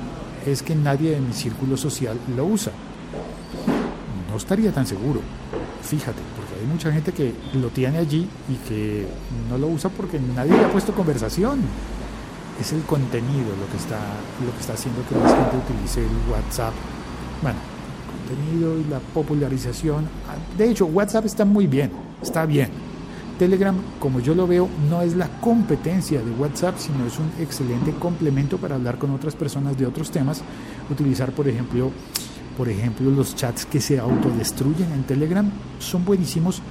es 0.46 0.62
que 0.62 0.76
nadie 0.76 1.12
de 1.12 1.22
mi 1.22 1.34
círculo 1.34 1.78
social 1.78 2.18
lo 2.36 2.46
usa. 2.46 2.72
No 4.30 4.38
estaría 4.38 4.72
tan 4.72 4.86
seguro, 4.86 5.22
fíjate, 5.82 6.20
porque 6.36 6.60
hay 6.60 6.68
mucha 6.68 6.92
gente 6.92 7.12
que 7.12 7.34
lo 7.54 7.70
tiene 7.70 8.00
allí 8.00 8.28
y 8.50 8.56
que 8.68 9.08
no 9.50 9.58
lo 9.58 9.68
usa 9.68 9.90
porque 9.90 10.20
nadie 10.20 10.52
le 10.52 10.66
ha 10.66 10.72
puesto 10.72 10.94
conversación. 10.94 11.62
Es 12.60 12.72
el 12.72 12.82
contenido 12.84 13.50
lo 13.60 13.70
que 13.72 13.78
está, 13.78 14.00
lo 14.46 14.52
que 14.54 14.60
está 14.60 14.74
haciendo 14.74 15.02
que 15.08 15.16
más 15.16 15.32
gente 15.34 15.58
utilice 15.58 16.02
el 16.02 16.32
WhatsApp. 16.32 16.74
Bueno, 17.42 17.58
el 17.60 18.36
contenido 18.36 18.80
y 18.80 18.84
la 18.86 19.00
popularización. 19.00 20.08
De 20.58 20.70
hecho, 20.70 20.86
WhatsApp 20.86 21.26
está 21.26 21.46
muy 21.46 21.68
bien, 21.68 21.92
está 22.22 22.46
bien 22.46 22.70
Telegram, 23.38 23.76
como 24.00 24.20
yo 24.20 24.36
lo 24.36 24.48
veo, 24.48 24.70
no 24.90 25.02
es 25.02 25.16
la 25.16 25.28
competencia 25.42 26.22
de 26.22 26.32
WhatsApp, 26.32 26.78
sino 26.78 27.06
es 27.06 27.18
un 27.18 27.32
excelente 27.42 27.92
complemento 27.92 28.58
para 28.58 28.76
hablar 28.76 28.98
con 28.98 29.12
otras 29.12 29.36
personas 29.36 29.78
de 29.78 29.86
otros 29.86 30.12
temas. 30.12 30.42
Utilizar, 30.90 31.32
por 31.32 31.48
ejemplo, 31.48 31.92
por 32.58 32.70
ejemplo, 32.70 33.10
los 33.10 33.36
chats 33.36 33.66
que 33.66 33.82
se 33.82 34.00
autodestruyen 34.00 34.92
en 34.92 35.04
Telegram 35.04 35.50
son 35.80 36.06
buenísimos. 36.06 36.62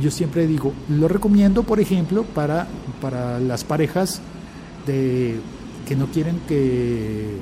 Yo 0.00 0.10
siempre 0.10 0.46
digo, 0.46 0.72
lo 0.88 1.08
recomiendo, 1.08 1.64
por 1.64 1.80
ejemplo, 1.80 2.22
para, 2.22 2.68
para 3.00 3.40
las 3.40 3.64
parejas 3.64 4.22
que 4.90 5.96
no 5.96 6.06
quieren 6.06 6.40
que, 6.46 7.38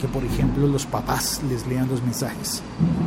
que, 0.00 0.08
por 0.08 0.24
ejemplo, 0.24 0.66
los 0.66 0.86
papás 0.86 1.40
les 1.50 1.66
lean 1.66 1.88
los 1.88 2.02
mensajes. 2.02 2.62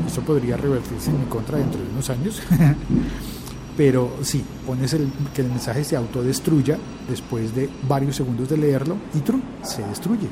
Eso 0.05 0.21
podría 0.21 0.57
revertirse 0.57 1.09
en 1.09 1.19
mi 1.19 1.25
contra 1.25 1.57
dentro 1.57 1.81
de 1.81 1.89
unos 1.89 2.09
años. 2.09 2.41
pero 3.77 4.11
sí, 4.21 4.43
pones 4.67 4.93
el, 4.93 5.09
que 5.33 5.41
el 5.41 5.47
mensaje 5.47 5.83
se 5.83 5.95
autodestruya 5.95 6.77
después 7.09 7.55
de 7.55 7.69
varios 7.87 8.15
segundos 8.15 8.49
de 8.49 8.57
leerlo 8.57 8.97
y 9.13 9.19
trum, 9.19 9.41
se 9.63 9.81
destruye. 9.83 10.27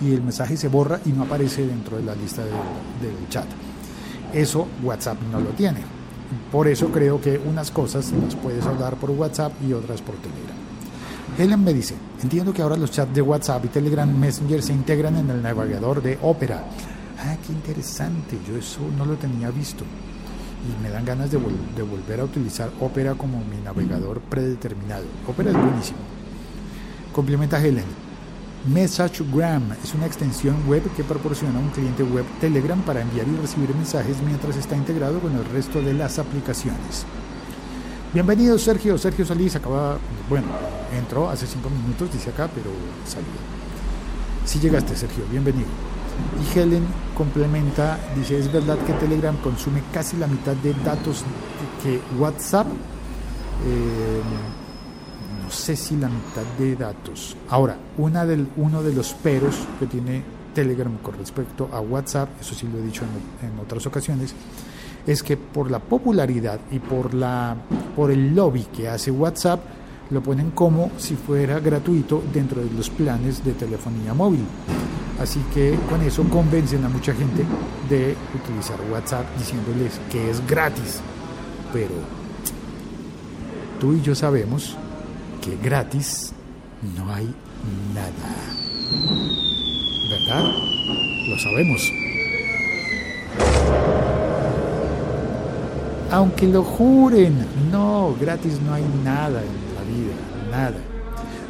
Y 0.00 0.14
el 0.14 0.22
mensaje 0.22 0.56
se 0.56 0.68
borra 0.68 1.00
y 1.04 1.10
no 1.10 1.24
aparece 1.24 1.66
dentro 1.66 1.98
de 1.98 2.04
la 2.04 2.14
lista 2.14 2.42
del 2.42 3.28
chat. 3.28 3.46
Eso 4.32 4.66
WhatsApp 4.82 5.18
no 5.30 5.40
lo 5.40 5.50
tiene. 5.50 5.80
Por 6.50 6.68
eso 6.68 6.88
creo 6.88 7.20
que 7.20 7.38
unas 7.38 7.70
cosas 7.70 8.12
las 8.12 8.34
puedes 8.36 8.64
hablar 8.64 8.96
por 8.96 9.10
WhatsApp 9.10 9.52
y 9.68 9.72
otras 9.72 10.00
por 10.00 10.14
Telegram. 10.16 10.56
Helen 11.40 11.64
me 11.64 11.72
dice, 11.72 11.94
entiendo 12.22 12.52
que 12.52 12.60
ahora 12.60 12.76
los 12.76 12.90
chats 12.90 13.14
de 13.14 13.22
WhatsApp 13.22 13.64
y 13.64 13.68
Telegram 13.68 14.06
Messenger 14.06 14.62
se 14.62 14.74
integran 14.74 15.16
en 15.16 15.30
el 15.30 15.40
navegador 15.40 16.02
de 16.02 16.18
Opera. 16.20 16.62
Ah, 17.18 17.34
qué 17.46 17.54
interesante, 17.54 18.38
yo 18.46 18.58
eso 18.58 18.80
no 18.98 19.06
lo 19.06 19.14
tenía 19.14 19.50
visto 19.50 19.84
y 20.62 20.82
me 20.82 20.90
dan 20.90 21.06
ganas 21.06 21.30
de, 21.30 21.38
volver 21.38 22.20
a 22.20 22.24
utilizar 22.24 22.70
Opera 22.78 23.14
como 23.14 23.42
mi 23.42 23.56
navegador 23.56 24.20
predeterminado. 24.20 25.04
Opera 25.26 25.50
es 25.50 25.56
buenísimo. 25.56 25.98
Complementa 27.14 27.58
Helen. 27.58 27.86
MessageGram 28.68 29.72
es 29.82 29.94
una 29.94 30.04
extensión 30.04 30.56
web 30.68 30.82
que 30.94 31.04
proporciona 31.04 31.58
un 31.58 31.70
cliente 31.70 32.02
web 32.02 32.26
Telegram 32.42 32.82
para 32.82 33.00
enviar 33.00 33.26
y 33.26 33.36
recibir 33.40 33.74
mensajes 33.74 34.18
mientras 34.26 34.56
está 34.56 34.76
integrado 34.76 35.18
con 35.20 35.34
el 35.34 35.46
resto 35.46 35.80
de 35.80 35.94
las 35.94 36.18
aplicaciones. 36.18 37.06
Bienvenido 38.12 38.58
Sergio, 38.58 38.98
Sergio 38.98 39.24
Solís 39.24 39.54
acaba, 39.54 39.96
bueno, 40.28 40.48
entró 40.98 41.30
hace 41.30 41.46
cinco 41.46 41.70
minutos, 41.70 42.12
dice 42.12 42.30
acá, 42.30 42.50
pero 42.52 42.68
salió. 43.06 43.28
Si 44.44 44.58
llegaste 44.58 44.96
Sergio, 44.96 45.22
bienvenido. 45.30 45.68
Y 46.42 46.58
Helen 46.58 46.84
complementa, 47.16 48.00
dice, 48.16 48.36
es 48.36 48.52
verdad 48.52 48.78
que 48.78 48.94
Telegram 48.94 49.36
consume 49.36 49.84
casi 49.92 50.16
la 50.16 50.26
mitad 50.26 50.56
de 50.56 50.74
datos 50.84 51.22
que 51.84 52.00
WhatsApp. 52.18 52.66
Eh, 53.64 54.22
no 55.44 55.50
sé 55.52 55.76
si 55.76 55.96
la 55.96 56.08
mitad 56.08 56.42
de 56.58 56.74
datos. 56.74 57.36
Ahora, 57.48 57.76
una 57.96 58.26
del, 58.26 58.48
uno 58.56 58.82
de 58.82 58.92
los 58.92 59.12
peros 59.14 59.54
que 59.78 59.86
tiene 59.86 60.24
Telegram 60.52 60.98
con 60.98 61.16
respecto 61.16 61.68
a 61.72 61.80
WhatsApp, 61.80 62.28
eso 62.40 62.56
sí 62.56 62.66
lo 62.66 62.80
he 62.80 62.82
dicho 62.82 63.04
en 63.40 63.56
otras 63.60 63.86
ocasiones, 63.86 64.34
es 65.06 65.22
que 65.22 65.36
por 65.36 65.70
la 65.70 65.78
popularidad 65.78 66.60
y 66.70 66.78
por, 66.78 67.14
la, 67.14 67.56
por 67.96 68.10
el 68.10 68.34
lobby 68.34 68.64
que 68.64 68.88
hace 68.88 69.10
WhatsApp, 69.10 69.60
lo 70.10 70.22
ponen 70.22 70.50
como 70.50 70.90
si 70.98 71.14
fuera 71.14 71.60
gratuito 71.60 72.22
dentro 72.32 72.60
de 72.60 72.70
los 72.70 72.90
planes 72.90 73.44
de 73.44 73.52
telefonía 73.52 74.12
móvil. 74.12 74.44
Así 75.20 75.40
que 75.54 75.78
con 75.88 76.02
eso 76.02 76.24
convencen 76.24 76.84
a 76.84 76.88
mucha 76.88 77.14
gente 77.14 77.44
de 77.88 78.16
utilizar 78.34 78.78
WhatsApp 78.90 79.26
diciéndoles 79.38 80.00
que 80.10 80.30
es 80.30 80.44
gratis. 80.46 81.00
Pero 81.72 81.94
tú 83.78 83.94
y 83.94 84.00
yo 84.00 84.14
sabemos 84.14 84.76
que 85.40 85.56
gratis 85.62 86.32
no 86.96 87.12
hay 87.12 87.32
nada. 87.94 88.34
¿Verdad? 90.10 90.44
Lo 91.28 91.38
sabemos. 91.38 91.92
Aunque 96.10 96.46
lo 96.46 96.64
juren, 96.64 97.34
no, 97.70 98.14
gratis 98.20 98.60
no 98.66 98.74
hay 98.74 98.84
nada 99.04 99.40
en 99.40 99.74
la 99.74 99.82
vida, 99.82 100.14
nada. 100.50 100.78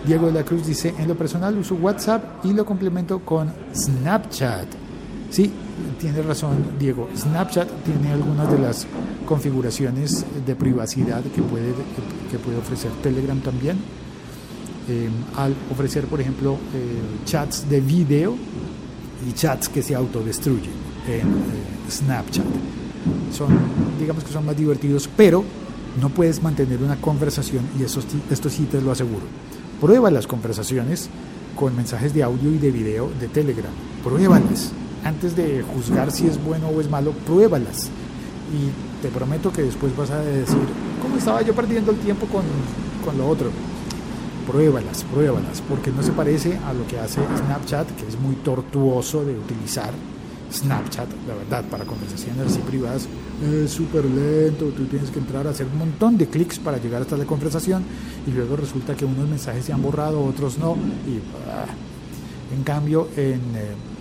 Diego 0.06 0.26
de 0.26 0.32
la 0.32 0.44
Cruz 0.44 0.66
dice, 0.66 0.94
en 0.98 1.08
lo 1.08 1.14
personal 1.14 1.56
uso 1.56 1.74
WhatsApp 1.76 2.44
y 2.44 2.52
lo 2.52 2.64
complemento 2.64 3.20
con 3.20 3.52
Snapchat. 3.74 4.66
Sí, 5.30 5.50
tiene 5.98 6.22
razón 6.22 6.56
Diego. 6.78 7.08
Snapchat 7.16 7.68
tiene 7.84 8.12
algunas 8.12 8.50
de 8.50 8.58
las 8.58 8.86
configuraciones 9.26 10.24
de 10.44 10.56
privacidad 10.56 11.22
que 11.22 11.42
puede, 11.42 11.72
que 12.30 12.38
puede 12.38 12.58
ofrecer 12.58 12.90
Telegram 13.02 13.38
también. 13.40 13.78
Em, 14.88 15.12
al 15.36 15.54
ofrecer, 15.70 16.06
por 16.06 16.20
ejemplo, 16.20 16.54
eh, 16.74 17.24
chats 17.24 17.68
de 17.68 17.80
video 17.80 18.34
y 19.28 19.32
chats 19.32 19.68
que 19.68 19.82
se 19.82 19.94
autodestruyen 19.94 20.72
en 21.06 21.28
eh, 21.28 21.90
Snapchat. 21.90 22.79
Son, 23.32 23.48
digamos 23.98 24.24
que 24.24 24.32
son 24.32 24.46
más 24.46 24.56
divertidos, 24.56 25.08
pero 25.16 25.44
no 26.00 26.08
puedes 26.10 26.42
mantener 26.42 26.82
una 26.82 26.96
conversación 26.96 27.64
y 27.78 27.82
eso, 27.82 28.00
esto 28.30 28.50
sí 28.50 28.64
te 28.64 28.80
lo 28.80 28.92
aseguro. 28.92 29.22
Prueba 29.80 30.10
las 30.10 30.26
conversaciones 30.26 31.08
con 31.56 31.74
mensajes 31.76 32.14
de 32.14 32.22
audio 32.22 32.50
y 32.50 32.58
de 32.58 32.70
video 32.70 33.10
de 33.20 33.28
Telegram. 33.28 33.72
Pruébalas. 34.04 34.72
antes 35.04 35.34
de 35.34 35.62
juzgar 35.62 36.10
si 36.10 36.26
es 36.26 36.42
bueno 36.42 36.68
o 36.68 36.80
es 36.80 36.90
malo, 36.90 37.12
pruébalas. 37.26 37.88
Y 38.52 39.02
te 39.02 39.08
prometo 39.08 39.52
que 39.52 39.62
después 39.62 39.96
vas 39.96 40.10
a 40.10 40.20
decir, 40.20 40.58
¿cómo 41.02 41.16
estaba 41.16 41.42
yo 41.42 41.54
perdiendo 41.54 41.92
el 41.92 41.98
tiempo 41.98 42.26
con, 42.26 42.42
con 43.04 43.16
lo 43.16 43.28
otro? 43.28 43.50
Pruébalas, 44.46 45.04
pruébalas, 45.04 45.62
porque 45.68 45.90
no 45.90 46.02
se 46.02 46.12
parece 46.12 46.58
a 46.58 46.72
lo 46.72 46.86
que 46.86 46.98
hace 46.98 47.20
Snapchat, 47.44 47.88
que 47.96 48.06
es 48.08 48.18
muy 48.18 48.34
tortuoso 48.36 49.24
de 49.24 49.34
utilizar. 49.38 49.92
Snapchat, 50.52 51.08
la 51.28 51.34
verdad, 51.34 51.64
para 51.70 51.84
conversaciones 51.84 52.46
así 52.46 52.58
privadas, 52.60 53.06
es 53.42 53.70
súper 53.70 54.04
lento, 54.04 54.66
tú 54.66 54.84
tienes 54.84 55.10
que 55.10 55.18
entrar 55.18 55.46
a 55.46 55.50
hacer 55.50 55.66
un 55.66 55.78
montón 55.78 56.18
de 56.18 56.26
clics 56.26 56.58
para 56.58 56.78
llegar 56.78 57.02
hasta 57.02 57.16
la 57.16 57.24
conversación 57.24 57.84
y 58.26 58.30
luego 58.32 58.56
resulta 58.56 58.94
que 58.94 59.04
unos 59.04 59.28
mensajes 59.28 59.64
se 59.64 59.72
han 59.72 59.82
borrado, 59.82 60.22
otros 60.24 60.58
no. 60.58 60.72
Y, 61.06 61.18
ah. 61.48 61.66
En 62.54 62.64
cambio, 62.64 63.08
en, 63.16 63.40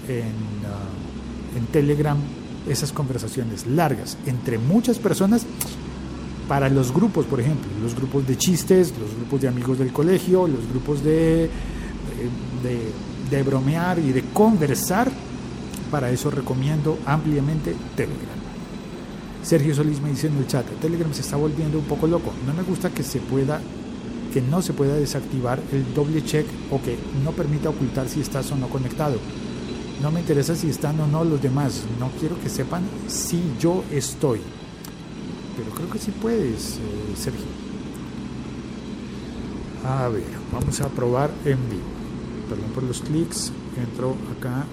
eh, 0.08 0.24
ah, 0.66 1.58
en 1.58 1.66
Telegram, 1.68 2.18
esas 2.68 2.92
conversaciones 2.92 3.68
largas 3.68 4.18
entre 4.26 4.58
muchas 4.58 4.98
personas, 4.98 5.46
para 6.48 6.68
los 6.68 6.92
grupos, 6.92 7.28
por 7.28 7.40
ejemplo, 7.40 7.70
los 7.82 7.94
grupos 7.94 8.26
de 8.28 8.36
chistes, 8.36 8.92
los 9.00 9.16
grupos 9.16 9.42
de 9.42 9.48
amigos 9.48 9.78
del 9.78 9.94
colegio, 9.94 10.48
los 10.48 10.68
grupos 10.68 11.04
de, 11.04 11.48
de, 12.64 12.92
de 13.30 13.44
bromear 13.44 14.00
y 14.00 14.12
de 14.12 14.24
conversar, 14.34 15.12
para 15.92 16.12
eso 16.12 16.30
recomiendo 16.30 16.98
ampliamente 17.06 17.76
Telegram. 17.96 18.40
Sergio 19.44 19.74
Solís 19.74 20.02
me 20.02 20.10
dice 20.10 20.28
en 20.28 20.38
el 20.38 20.48
chat, 20.48 20.66
Telegram 20.82 21.14
se 21.14 21.22
está 21.22 21.38
volviendo 21.38 21.80
un 21.80 21.86
poco 21.86 22.08
loco. 22.08 22.32
No 22.46 22.54
me 22.54 22.64
gusta 22.64 22.90
que 22.90 23.04
se 23.04 23.20
pueda 23.20 23.62
que 24.34 24.42
no 24.42 24.62
se 24.62 24.74
pueda 24.74 24.94
desactivar 24.96 25.60
el 25.72 25.94
doble 25.94 26.24
check 26.24 26.46
o 26.72 26.80
que 26.82 26.98
no 27.24 27.32
permita 27.32 27.70
ocultar 27.70 28.08
si 28.08 28.22
estás 28.22 28.52
o 28.52 28.56
no 28.56 28.70
conectado. 28.70 29.18
No 30.02 30.12
me 30.12 30.20
interesa 30.20 30.56
si 30.56 30.70
están 30.70 31.00
o 31.00 31.08
no 31.08 31.24
los 31.24 31.42
demás. 31.42 31.84
No 32.00 32.10
quiero 32.20 32.40
que 32.40 32.50
sepan 32.50 32.84
si 33.08 33.42
yo 33.60 33.84
estoy. 33.92 34.40
Pero 35.58 35.72
creo 35.72 35.90
que 35.90 36.00
sí 36.00 36.12
puedes, 36.12 36.78
eh, 36.78 37.16
Sergio. 37.18 37.42
A 39.86 40.08
ver, 40.10 40.24
vamos 40.54 40.80
a 40.80 40.88
probar 40.90 41.32
en 41.44 41.58
vivo. 41.70 41.84
Perdón 42.50 42.70
por 42.74 42.84
los 42.84 43.02
clics. 43.02 43.52
Entro 43.78 44.16
acá 44.38 44.66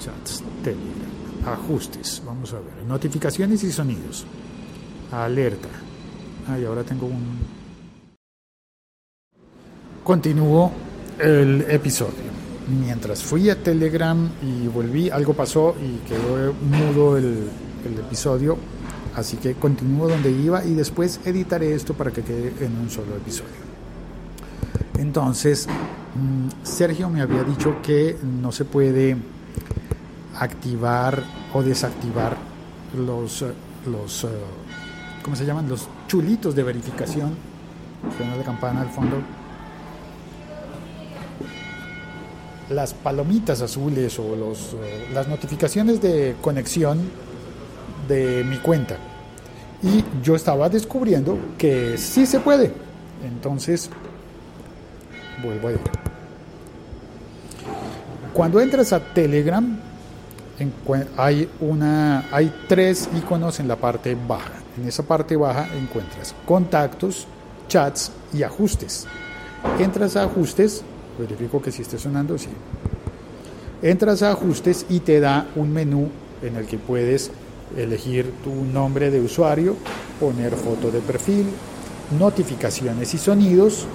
chats, 0.00 0.42
Telegram, 0.64 1.52
ajustes. 1.52 2.22
Vamos 2.24 2.52
a 2.52 2.56
ver. 2.56 2.84
Notificaciones 2.88 3.62
y 3.62 3.70
sonidos. 3.70 4.24
Alerta. 5.12 5.68
Ay, 6.48 6.64
ahora 6.64 6.82
tengo 6.82 7.06
un. 7.06 7.38
Continúo 10.02 10.72
el 11.18 11.66
episodio. 11.68 12.30
Mientras 12.68 13.22
fui 13.22 13.50
a 13.50 13.62
Telegram 13.62 14.28
y 14.42 14.66
volví, 14.68 15.10
algo 15.10 15.34
pasó 15.34 15.74
y 15.80 15.98
quedó 16.08 16.54
mudo 16.54 17.16
el, 17.16 17.48
el 17.84 17.98
episodio. 17.98 18.56
Así 19.14 19.36
que 19.36 19.54
continúo 19.54 20.08
donde 20.08 20.30
iba 20.30 20.64
y 20.64 20.74
después 20.74 21.20
editaré 21.24 21.74
esto 21.74 21.94
para 21.94 22.10
que 22.10 22.22
quede 22.22 22.54
en 22.64 22.76
un 22.78 22.88
solo 22.88 23.16
episodio. 23.16 23.70
Entonces, 24.98 25.66
mm, 26.14 26.64
Sergio 26.64 27.10
me 27.10 27.20
había 27.20 27.42
dicho 27.42 27.76
que 27.82 28.16
no 28.22 28.52
se 28.52 28.64
puede 28.64 29.16
activar 30.38 31.22
o 31.52 31.62
desactivar 31.62 32.36
los, 32.96 33.44
los 33.86 34.26
¿cómo 35.22 35.36
se 35.36 35.44
llaman? 35.44 35.68
Los 35.68 35.88
chulitos 36.08 36.54
de 36.54 36.62
verificación. 36.62 37.50
Campana 38.44 38.80
al 38.80 38.88
fondo. 38.88 39.16
Las 42.70 42.94
palomitas 42.94 43.60
azules 43.60 44.18
o 44.18 44.36
los, 44.36 44.76
las 45.12 45.28
notificaciones 45.28 46.00
de 46.00 46.36
conexión 46.40 47.00
de 48.08 48.44
mi 48.44 48.58
cuenta. 48.58 48.96
Y 49.82 50.04
yo 50.22 50.34
estaba 50.36 50.68
descubriendo 50.68 51.38
que 51.58 51.98
sí 51.98 52.26
se 52.26 52.40
puede. 52.40 52.72
Entonces, 53.24 53.90
vuelvo 55.42 55.68
a 55.68 55.72
ir. 55.72 55.80
Cuando 58.32 58.60
entras 58.60 58.92
a 58.92 59.00
Telegram, 59.00 59.78
hay, 61.16 62.52
tres 62.68 63.08
iconos 63.16 63.60
en 63.60 63.68
la 63.68 63.76
parte 63.76 64.16
baja. 64.28 64.52
En 64.78 64.86
esa 64.86 65.02
parte 65.02 65.36
baja 65.36 65.68
encuentras 65.76 66.34
contactos, 66.46 67.26
chats 67.68 68.12
y 68.32 68.42
ajustes. 68.42 69.06
Entras 69.78 70.16
a 70.16 70.24
ajustes, 70.24 70.82
verifico 71.18 71.60
que 71.60 71.72
si 71.72 71.82
esté 71.82 71.98
sonando, 71.98 72.38
sí. 72.38 72.48
Entras 73.82 74.22
a 74.22 74.32
ajustes 74.32 74.86
y 74.88 75.00
te 75.00 75.20
da 75.20 75.46
un 75.56 75.72
menú 75.72 76.08
en 76.42 76.56
el 76.56 76.66
que 76.66 76.78
puedes 76.78 77.30
elegir 77.76 78.32
tu 78.42 78.52
nombre 78.52 79.10
de 79.10 79.20
usuario, 79.20 79.76
poner 80.18 80.54
foto 80.54 80.90
de 80.90 81.00
perfil, 81.00 81.46
notificaciones 82.18 83.14
y 83.14 83.18
sonidos. 83.18 83.86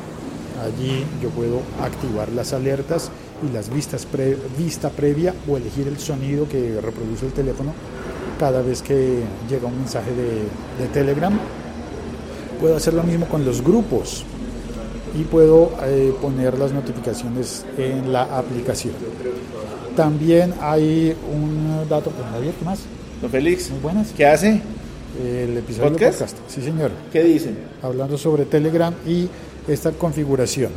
Allí 0.63 1.06
yo 1.21 1.30
puedo 1.30 1.62
activar 1.82 2.30
las 2.30 2.54
alertas 2.54 3.12
y 3.50 3.54
las 3.54 3.70
vistas 3.70 4.06
pre, 4.06 4.38
vista 4.58 4.90
previa 4.90 5.34
o 5.48 5.58
elegir 5.58 5.88
el 5.88 5.98
sonido 5.98 6.48
que 6.48 6.80
reproduce 6.82 7.26
el 7.26 7.34
teléfono 7.34 7.74
cada 8.40 8.62
vez 8.62 8.82
que 8.82 9.20
llega 9.50 9.68
un 9.68 9.78
mensaje 9.78 10.12
de, 10.12 10.84
de 10.84 10.90
Telegram. 10.92 11.38
Puedo 12.60 12.76
hacer 12.76 12.94
lo 12.94 13.04
mismo 13.04 13.26
con 13.28 13.46
los 13.46 13.62
grupos 13.62 14.26
y 15.18 15.24
puedo 15.24 15.72
eh, 15.84 16.14
poner 16.22 16.58
las 16.58 16.72
notificaciones 16.72 17.66
en 17.78 18.12
la 18.12 18.24
aplicación. 18.24 18.94
También 19.96 20.54
hay 20.60 21.16
un 21.34 21.88
dato, 21.90 22.12
pues, 22.12 22.28
Javier, 22.32 22.54
¿qué 22.54 22.66
más? 22.66 22.80
Don 23.22 23.32
Félix, 23.32 23.70
Muy 23.72 23.80
buenas. 23.80 24.12
¿qué 24.16 24.26
hace? 24.26 24.62
El 25.24 25.58
episodio 25.58 25.92
¿Podcast? 25.92 26.20
podcast. 26.20 26.38
Sí, 26.50 26.62
señor. 26.62 26.92
¿Qué 27.14 27.24
dicen? 27.24 27.58
Hablando 27.82 28.18
sobre 28.18 28.44
Telegram 28.44 28.94
y 29.08 29.30
esta 29.70 29.92
configuración. 29.92 30.72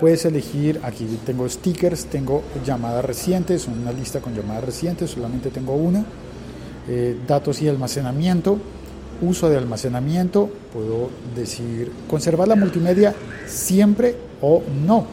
Puedes 0.00 0.24
elegir, 0.24 0.80
aquí 0.82 1.06
tengo 1.24 1.48
stickers, 1.48 2.06
tengo 2.06 2.42
llamadas 2.64 3.04
recientes, 3.04 3.66
una 3.66 3.92
lista 3.92 4.20
con 4.20 4.34
llamadas 4.34 4.64
recientes, 4.64 5.10
solamente 5.10 5.50
tengo 5.50 5.74
una. 5.74 6.04
Eh, 6.88 7.16
datos 7.26 7.62
y 7.62 7.68
almacenamiento, 7.68 8.58
uso 9.22 9.48
de 9.48 9.56
almacenamiento, 9.56 10.50
puedo 10.72 11.10
decir 11.34 11.90
conservar 12.08 12.46
la 12.46 12.56
multimedia 12.56 13.14
siempre 13.46 14.14
o 14.42 14.62
no. 14.86 15.06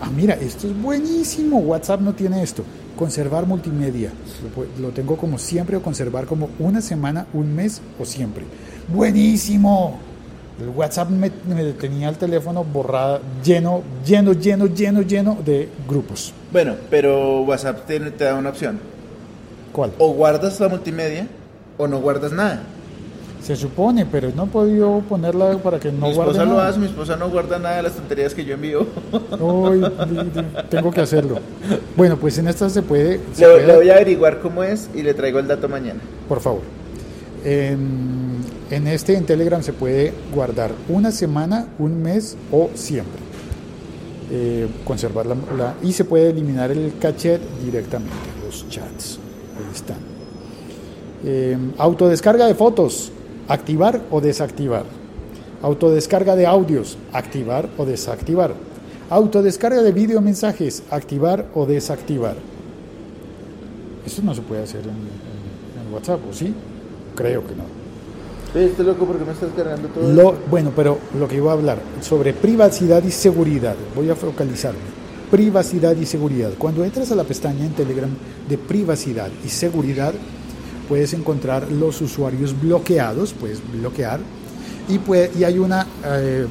Ah, 0.00 0.10
mira, 0.14 0.34
esto 0.34 0.68
es 0.68 0.80
buenísimo, 0.80 1.58
WhatsApp 1.58 2.00
no 2.00 2.14
tiene 2.14 2.42
esto. 2.42 2.62
Conservar 2.96 3.46
multimedia, 3.46 4.10
lo, 4.42 4.62
pu- 4.62 4.68
lo 4.80 4.88
tengo 4.90 5.16
como 5.16 5.38
siempre 5.38 5.76
o 5.76 5.82
conservar 5.82 6.26
como 6.26 6.50
una 6.58 6.80
semana, 6.80 7.26
un 7.32 7.54
mes 7.54 7.80
o 7.98 8.04
siempre. 8.04 8.44
Buenísimo. 8.88 9.98
El 10.60 10.68
WhatsApp 10.70 11.08
me, 11.08 11.30
me 11.48 11.72
tenía 11.72 12.08
el 12.10 12.16
teléfono 12.16 12.62
borrado, 12.64 13.20
lleno, 13.42 13.82
lleno, 14.06 14.32
lleno, 14.34 14.66
lleno, 14.66 15.00
lleno 15.02 15.38
de 15.44 15.68
grupos. 15.88 16.32
Bueno, 16.52 16.74
pero 16.90 17.40
WhatsApp 17.42 17.86
te, 17.86 17.98
te 18.10 18.24
da 18.24 18.34
una 18.34 18.50
opción. 18.50 18.78
¿Cuál? 19.72 19.92
O 19.98 20.12
guardas 20.12 20.60
la 20.60 20.68
multimedia 20.68 21.26
o 21.78 21.86
no 21.88 21.98
guardas 22.00 22.32
nada. 22.32 22.60
Se 23.42 23.56
supone, 23.56 24.04
pero 24.04 24.30
no 24.36 24.44
he 24.44 24.46
podido 24.48 25.00
ponerla 25.08 25.56
para 25.58 25.80
que 25.80 25.90
no 25.90 26.08
mi 26.08 26.12
guarde 26.14 26.32
esposa 26.32 26.44
lo 26.44 26.56
nada. 26.58 26.68
hace, 26.68 26.78
mi 26.78 26.86
esposa 26.86 27.16
no 27.16 27.30
guarda 27.30 27.58
nada 27.58 27.76
de 27.76 27.82
las 27.84 27.92
tonterías 27.92 28.34
que 28.34 28.44
yo 28.44 28.52
envío. 28.54 28.86
Uy, 29.40 29.80
tengo 30.68 30.90
que 30.90 31.00
hacerlo. 31.00 31.38
Bueno, 31.96 32.18
pues 32.18 32.36
en 32.36 32.48
esta 32.48 32.68
se 32.68 32.82
puede, 32.82 33.18
se 33.32 33.46
le, 33.46 33.52
puede- 33.54 33.66
le 33.66 33.76
voy 33.76 33.88
a 33.88 33.94
averiguar 33.94 34.40
cómo 34.40 34.62
es 34.62 34.90
y 34.94 35.00
le 35.02 35.14
traigo 35.14 35.38
el 35.38 35.48
dato 35.48 35.70
mañana. 35.70 36.00
por 36.28 36.40
favor. 36.40 36.60
En, 37.42 38.29
en 38.70 38.86
este, 38.86 39.16
en 39.16 39.24
Telegram, 39.26 39.62
se 39.62 39.72
puede 39.72 40.12
guardar 40.34 40.70
una 40.88 41.10
semana, 41.10 41.68
un 41.78 42.00
mes 42.02 42.36
o 42.52 42.70
siempre. 42.74 43.20
Eh, 44.32 44.68
conservar 44.84 45.26
la, 45.26 45.74
y 45.82 45.92
se 45.92 46.04
puede 46.04 46.30
eliminar 46.30 46.70
el 46.70 46.92
cachet 47.00 47.40
directamente, 47.64 48.14
los 48.44 48.68
chats. 48.68 49.18
Ahí 49.58 49.74
están. 49.74 49.96
Eh, 51.24 51.58
autodescarga 51.78 52.46
de 52.46 52.54
fotos, 52.54 53.10
activar 53.48 54.00
o 54.10 54.20
desactivar. 54.20 54.84
Autodescarga 55.62 56.36
de 56.36 56.46
audios, 56.46 56.96
activar 57.12 57.68
o 57.76 57.84
desactivar. 57.84 58.54
Autodescarga 59.10 59.82
de 59.82 59.90
video 59.92 60.20
mensajes, 60.20 60.84
activar 60.90 61.46
o 61.54 61.66
desactivar. 61.66 62.36
Eso 64.06 64.22
no 64.22 64.32
se 64.34 64.42
puede 64.42 64.62
hacer 64.62 64.82
en- 64.82 64.90
en 65.88 65.92
WhatsApp, 65.92 66.20
¿o 66.30 66.32
sí? 66.32 66.54
Creo 67.16 67.44
que 67.46 67.54
no. 67.56 67.79
Estoy 68.54 68.84
loco 68.86 69.04
porque 69.06 69.24
me 69.24 69.32
estás 69.32 69.50
cargando 69.56 69.88
todo. 69.88 70.12
Lo, 70.12 70.34
bueno, 70.50 70.72
pero 70.74 70.98
lo 71.18 71.28
que 71.28 71.36
iba 71.36 71.50
a 71.52 71.54
hablar 71.54 71.78
sobre 72.00 72.32
privacidad 72.32 73.02
y 73.04 73.10
seguridad, 73.12 73.76
voy 73.94 74.10
a 74.10 74.16
focalizarme. 74.16 74.80
Privacidad 75.30 75.96
y 75.96 76.04
seguridad. 76.04 76.50
Cuando 76.58 76.84
entras 76.84 77.12
a 77.12 77.14
la 77.14 77.22
pestaña 77.22 77.64
en 77.64 77.72
Telegram 77.72 78.10
de 78.48 78.58
privacidad 78.58 79.28
y 79.44 79.48
seguridad, 79.48 80.12
puedes 80.88 81.12
encontrar 81.14 81.70
los 81.70 82.00
usuarios 82.00 82.60
bloqueados, 82.60 83.32
puedes 83.34 83.60
bloquear, 83.72 84.18
y, 84.88 84.98
puede- 84.98 85.30
y 85.38 85.44
hay 85.44 85.56
una, 85.60 85.86
eh, 86.04 86.46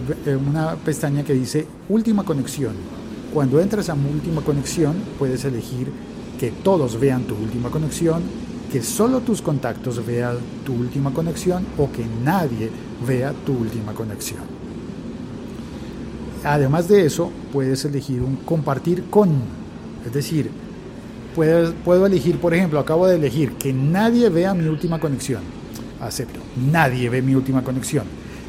una 0.50 0.76
pestaña 0.78 1.26
que 1.26 1.34
dice 1.34 1.68
última 1.90 2.24
conexión. 2.24 2.72
Cuando 3.34 3.60
entras 3.60 3.90
a 3.90 3.94
última 3.96 4.42
conexión, 4.42 4.94
puedes 5.20 5.44
elegir 5.44 5.92
que 6.40 6.52
todos 6.52 6.98
vean 6.98 7.24
tu 7.24 7.36
última 7.36 7.70
conexión, 7.70 8.22
que 8.72 8.82
solo 8.82 9.22
tus 9.22 9.42
contactos 9.42 10.06
vean 10.06 10.38
tu 10.66 10.74
última 10.74 11.12
conexión 11.12 11.66
o 11.78 11.92
que 11.92 12.06
nadie 12.24 12.70
vea 13.06 13.34
tu 13.46 13.54
última 13.54 13.94
conexión. 13.94 14.42
Además 16.44 16.88
de 16.88 17.06
eso, 17.06 17.32
puedes 17.52 17.84
elegir 17.86 18.22
un 18.22 18.38
compartir 18.38 19.06
con, 19.10 19.30
es 20.06 20.14
decir, 20.14 20.50
puedo, 21.36 22.06
elegir, 22.06 22.38
por 22.40 22.54
ejemplo, 22.54 22.80
acabo 22.80 23.08
de 23.08 23.16
elegir 23.16 23.54
que 23.54 23.74
nadie 23.74 24.30
vea 24.30 24.54
mi 24.54 24.68
última 24.68 25.00
conexión. 25.00 25.42
Acepto, 26.02 26.40
nadie 26.72 27.10
ve 27.10 27.22
mi 27.22 27.36
última 27.36 27.64
conexión. 27.64 28.06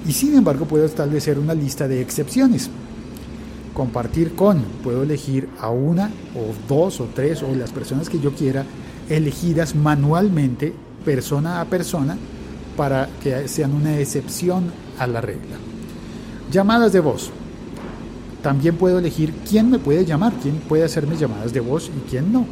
Y 0.07 0.13
sin 0.13 0.35
embargo, 0.35 0.67
puedo 0.67 0.85
establecer 0.85 1.39
una 1.39 1.55
lista 1.55 1.89
de 1.89 2.01
excepciones 2.01 2.71
compartir 3.75 4.35
con, 4.35 4.61
puedo 4.83 5.03
elegir 5.03 5.49
a 5.59 5.71
una 5.71 6.11
o 6.35 6.53
dos 6.69 7.01
o 7.01 7.09
tres 7.15 7.43
o 7.43 7.55
las 7.55 7.71
personas 7.71 8.09
que 8.09 8.21
yo 8.21 8.33
quiera 8.35 8.65
elegidas 9.11 9.75
manualmente, 9.75 10.73
persona 11.05 11.61
a 11.61 11.67
persona, 11.67 12.17
para 12.77 13.09
que 13.23 13.49
sean 13.49 13.75
una 13.75 13.99
excepción 13.99 14.73
a 14.99 15.07
la 15.07 15.21
regla. 15.21 15.57
Llamadas 16.51 16.93
de 16.93 17.01
voz. 17.01 17.31
También 18.43 18.77
puedo 18.77 18.99
elegir 18.99 19.35
quién 19.49 19.71
me 19.71 19.79
puede 19.79 20.07
llamar, 20.07 20.33
quién 20.41 20.57
puede 20.61 20.85
hacerme 20.85 21.17
llamadas 21.17 21.53
de 21.53 21.61
voz 21.61 21.91
y 21.95 22.09
quién 22.09 22.33
no. 22.33 22.47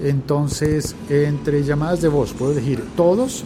Entonces, 0.00 0.94
entre 1.10 1.64
llamadas 1.64 2.00
de 2.00 2.08
voz 2.08 2.32
puedo 2.32 2.52
elegir 2.52 2.82
todos 2.96 3.44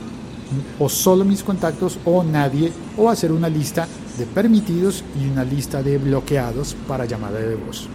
o 0.79 0.89
solo 0.89 1.25
mis 1.25 1.43
contactos 1.43 1.99
o 2.05 2.23
nadie 2.23 2.71
o 2.97 3.11
hacer 3.11 3.33
una 3.33 3.49
lista 3.49 3.89
de 4.19 4.27
permitidos 4.27 5.03
y 5.21 5.29
una 5.29 5.45
lista 5.45 5.83
de 5.83 5.99
bloqueados 5.99 6.77
para 6.87 7.07
llamada 7.07 7.41
de 7.41 7.57
voz. 7.57 7.89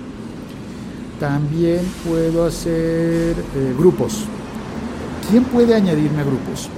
También 1.20 1.82
puedo 2.08 2.46
hacer 2.46 3.36
eh, 3.36 3.76
grupos. 3.78 4.26
¿Quién 5.30 5.44
puede 5.46 5.74
añadirme 5.74 6.22
a 6.22 6.24
grupos? 6.24 6.70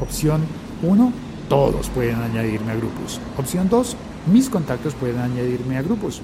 Opción 0.00 0.42
1, 0.82 1.12
todos 1.48 1.88
pueden 1.90 2.16
añadirme 2.16 2.72
a 2.72 2.76
grupos. 2.76 3.20
Opción 3.36 3.68
2, 3.68 3.96
mis 4.32 4.48
contactos 4.48 4.94
pueden 4.94 5.18
añadirme 5.18 5.76
a 5.76 5.82
grupos. 5.82 6.20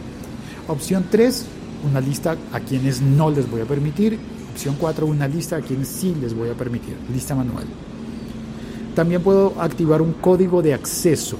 Opción 0.68 1.06
3, 1.10 1.46
una 1.90 2.00
lista 2.00 2.36
a 2.52 2.60
quienes 2.60 3.02
no 3.02 3.30
les 3.30 3.50
voy 3.50 3.62
a 3.62 3.64
permitir. 3.64 4.18
Opción 4.52 4.76
4, 4.78 5.06
una 5.06 5.26
lista 5.26 5.56
a 5.56 5.60
quienes 5.60 5.88
sí 5.88 6.14
les 6.20 6.34
voy 6.34 6.50
a 6.50 6.54
permitir. 6.54 6.96
Lista 7.12 7.34
manual. 7.34 7.64
También 8.94 9.22
puedo 9.22 9.54
activar 9.60 10.02
un 10.02 10.12
código 10.12 10.62
de 10.62 10.74
acceso. 10.74 11.36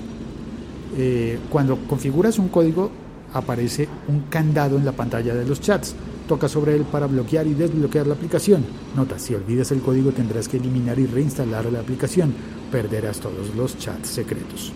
Eh, 0.96 1.38
cuando 1.51 1.77
configuras 1.87 2.38
un 2.38 2.49
código, 2.49 2.90
aparece 3.33 3.88
un 4.09 4.23
candado 4.31 4.77
en 4.77 4.85
la 4.85 4.93
pantalla 4.93 5.35
de 5.35 5.45
los 5.45 5.61
chats. 5.61 5.95
Toca 6.29 6.49
sobre 6.49 6.77
él 6.77 6.83
para 6.83 7.07
bloquear 7.07 7.47
y 7.47 7.55
desbloquear 7.55 8.07
la 8.07 8.14
aplicación. 8.14 8.64
Nota, 8.95 9.19
si 9.19 9.35
olvidas 9.35 9.73
el 9.73 9.81
código 9.81 10.12
tendrás 10.12 10.49
que 10.49 10.59
eliminar 10.59 10.99
y 10.99 11.07
reinstalar 11.07 11.66
la 11.66 11.81
aplicación. 11.81 12.33
Perderás 12.71 13.19
todos 13.19 13.55
los 13.57 13.79
chats 13.79 14.09
secretos. 14.09 14.73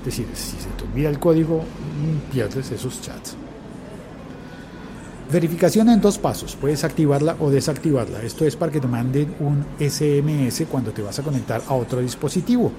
Es 0.00 0.04
decir, 0.04 0.26
si 0.34 0.56
se 0.56 0.68
te 0.76 0.84
olvida 0.84 1.08
el 1.08 1.18
código, 1.18 1.58
mm, 1.58 2.32
pierdes 2.32 2.70
esos 2.72 3.00
chats. 3.00 3.36
Verificación 5.32 5.88
en 5.88 6.00
dos 6.00 6.18
pasos. 6.18 6.56
Puedes 6.56 6.84
activarla 6.84 7.36
o 7.40 7.48
desactivarla. 7.48 8.22
Esto 8.22 8.44
es 8.44 8.54
para 8.54 8.70
que 8.70 8.80
te 8.80 8.86
manden 8.86 9.34
un 9.40 9.64
SMS 9.78 10.66
cuando 10.66 10.90
te 10.90 11.00
vas 11.00 11.18
a 11.18 11.22
conectar 11.22 11.62
a 11.66 11.74
otro 11.74 12.00
dispositivo 12.00 12.70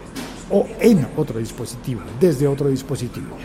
o 0.51 0.67
en 0.79 1.07
otro 1.17 1.39
dispositivo, 1.39 2.01
desde 2.19 2.47
otro 2.47 2.69
dispositivo. 2.69 3.37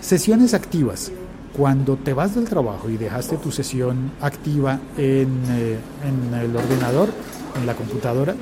Sesiones 0.00 0.54
activas. 0.54 1.12
Cuando 1.56 1.96
te 1.96 2.12
vas 2.12 2.34
del 2.34 2.44
trabajo 2.44 2.88
y 2.88 2.96
dejaste 2.96 3.36
tu 3.36 3.50
sesión 3.50 4.12
activa 4.20 4.80
en, 4.96 5.42
eh, 5.50 5.78
en 6.04 6.34
el 6.34 6.56
ordenador, 6.56 7.10
en 7.56 7.66
la 7.66 7.74
computadora, 7.74 8.34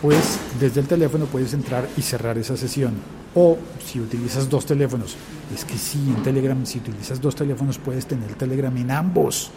pues 0.00 0.38
desde 0.60 0.80
el 0.80 0.86
teléfono 0.86 1.24
puedes 1.26 1.54
entrar 1.54 1.88
y 1.96 2.02
cerrar 2.02 2.38
esa 2.38 2.56
sesión. 2.56 2.94
O 3.34 3.58
si 3.84 4.00
utilizas 4.00 4.48
dos 4.48 4.64
teléfonos, 4.64 5.16
es 5.54 5.64
que 5.64 5.76
sí, 5.76 5.98
en 6.14 6.22
Telegram, 6.22 6.64
si 6.64 6.78
utilizas 6.78 7.20
dos 7.20 7.34
teléfonos 7.34 7.78
puedes 7.78 8.06
tener 8.06 8.34
Telegram 8.34 8.74
en 8.76 8.90
ambos 8.90 9.50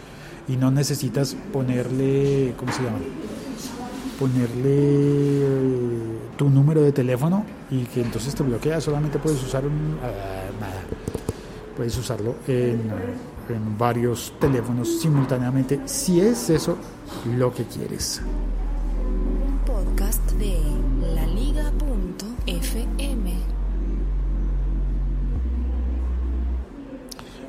y 0.48 0.56
no 0.56 0.70
necesitas 0.70 1.36
ponerle, 1.52 2.54
¿cómo 2.56 2.72
se 2.72 2.82
llama? 2.82 2.98
Ponerle 4.18 4.74
eh, 4.74 6.18
tu 6.36 6.50
número 6.50 6.82
de 6.82 6.92
teléfono 6.92 7.44
y 7.70 7.84
que 7.84 8.02
entonces 8.02 8.34
te 8.34 8.42
bloquea, 8.42 8.80
solamente 8.80 9.18
puedes 9.18 9.42
usar 9.42 9.64
un, 9.64 9.98
ah, 10.02 10.50
nada, 10.60 10.82
puedes 11.80 11.96
usarlo 11.96 12.34
en, 12.46 12.78
en 13.48 13.78
varios 13.78 14.34
teléfonos 14.38 15.00
simultáneamente 15.00 15.80
si 15.86 16.20
es 16.20 16.50
eso 16.50 16.76
lo 17.38 17.54
que 17.54 17.64
quieres. 17.64 18.20
podcast 19.64 20.30
de 20.32 20.58
laliga.fm. 21.14 21.70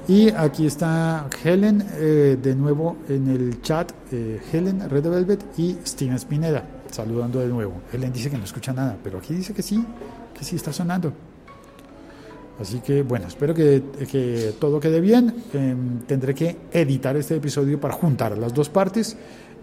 Y 0.07 0.29
aquí 0.29 0.65
está 0.65 1.27
Helen 1.43 1.85
eh, 1.95 2.37
de 2.41 2.55
nuevo 2.55 2.95
en 3.09 3.27
el 3.27 3.61
chat, 3.61 3.91
eh, 4.13 4.41
Helen 4.53 4.89
Red 4.89 5.09
Velvet 5.09 5.43
y 5.59 5.75
Steven 5.85 6.17
Spineda 6.17 6.63
saludando 6.89 7.41
de 7.41 7.47
nuevo. 7.47 7.81
Helen 7.91 8.13
dice 8.13 8.29
que 8.29 8.37
no 8.37 8.45
escucha 8.45 8.71
nada, 8.71 8.97
pero 9.03 9.17
aquí 9.17 9.33
dice 9.33 9.53
que 9.53 9.61
sí, 9.61 9.85
que 10.33 10.45
sí 10.45 10.55
está 10.55 10.71
sonando. 10.71 11.30
Así 12.61 12.79
que 12.79 13.01
bueno, 13.01 13.27
espero 13.27 13.53
que, 13.53 13.81
que 14.09 14.53
todo 14.59 14.79
quede 14.79 15.01
bien. 15.01 15.33
Eh, 15.53 15.75
tendré 16.07 16.35
que 16.35 16.57
editar 16.71 17.17
este 17.17 17.35
episodio 17.35 17.79
para 17.79 17.95
juntar 17.95 18.37
las 18.37 18.53
dos 18.53 18.69
partes 18.69 19.17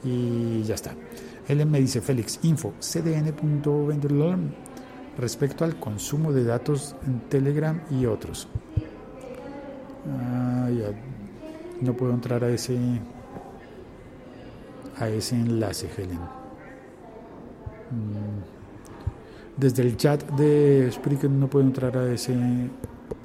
y 0.05 0.63
ya 0.65 0.75
está. 0.75 0.95
Helen 1.47 1.71
me 1.71 1.81
dice, 1.81 2.01
Félix, 2.01 2.41
info, 2.43 2.75
cdn.vendor 2.81 4.39
respecto 5.17 5.65
al 5.65 5.77
consumo 5.77 6.33
de 6.33 6.45
datos 6.45 6.97
en 7.07 7.21
Telegram 7.29 7.81
y 7.91 8.05
otros. 8.05 8.49
Ah. 10.11 10.69
No 11.81 11.95
puedo 11.95 12.13
entrar 12.13 12.43
a 12.43 12.49
ese 12.49 12.77
a 14.99 15.09
ese 15.09 15.37
enlace, 15.37 15.89
Helen. 15.97 16.19
Mm. 17.91 18.59
Desde 19.57 19.83
el 19.83 19.97
chat 19.97 20.23
de 20.33 20.89
Spreaker 20.91 21.31
no 21.31 21.49
puedo 21.49 21.65
entrar 21.65 21.97
a 21.97 22.13
ese 22.13 22.35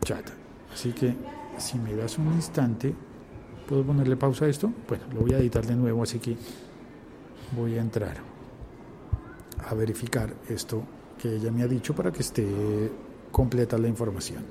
chat. 0.04 0.30
Así 0.74 0.92
que 0.92 1.16
si 1.58 1.78
me 1.78 1.96
das 1.96 2.18
un 2.18 2.34
instante, 2.34 2.94
¿puedo 3.68 3.84
ponerle 3.84 4.18
pausa 4.18 4.46
a 4.46 4.50
esto? 4.50 4.72
Bueno, 4.88 5.06
lo 5.14 5.22
voy 5.22 5.34
a 5.34 5.38
editar 5.38 5.66
de 5.66 5.76
nuevo, 5.76 6.04
así 6.04 6.20
que 6.20 6.36
voy 7.56 7.78
a 7.78 7.82
entrar 7.82 8.18
a 9.66 9.74
verificar 9.74 10.34
esto 10.50 10.84
que 11.18 11.36
ella 11.36 11.52
me 11.52 11.64
ha 11.64 11.68
dicho 11.68 11.96
para 11.96 12.12
que 12.12 12.20
esté 12.20 12.92
completa 13.32 13.78
la 13.78 13.88
información. 13.88 14.44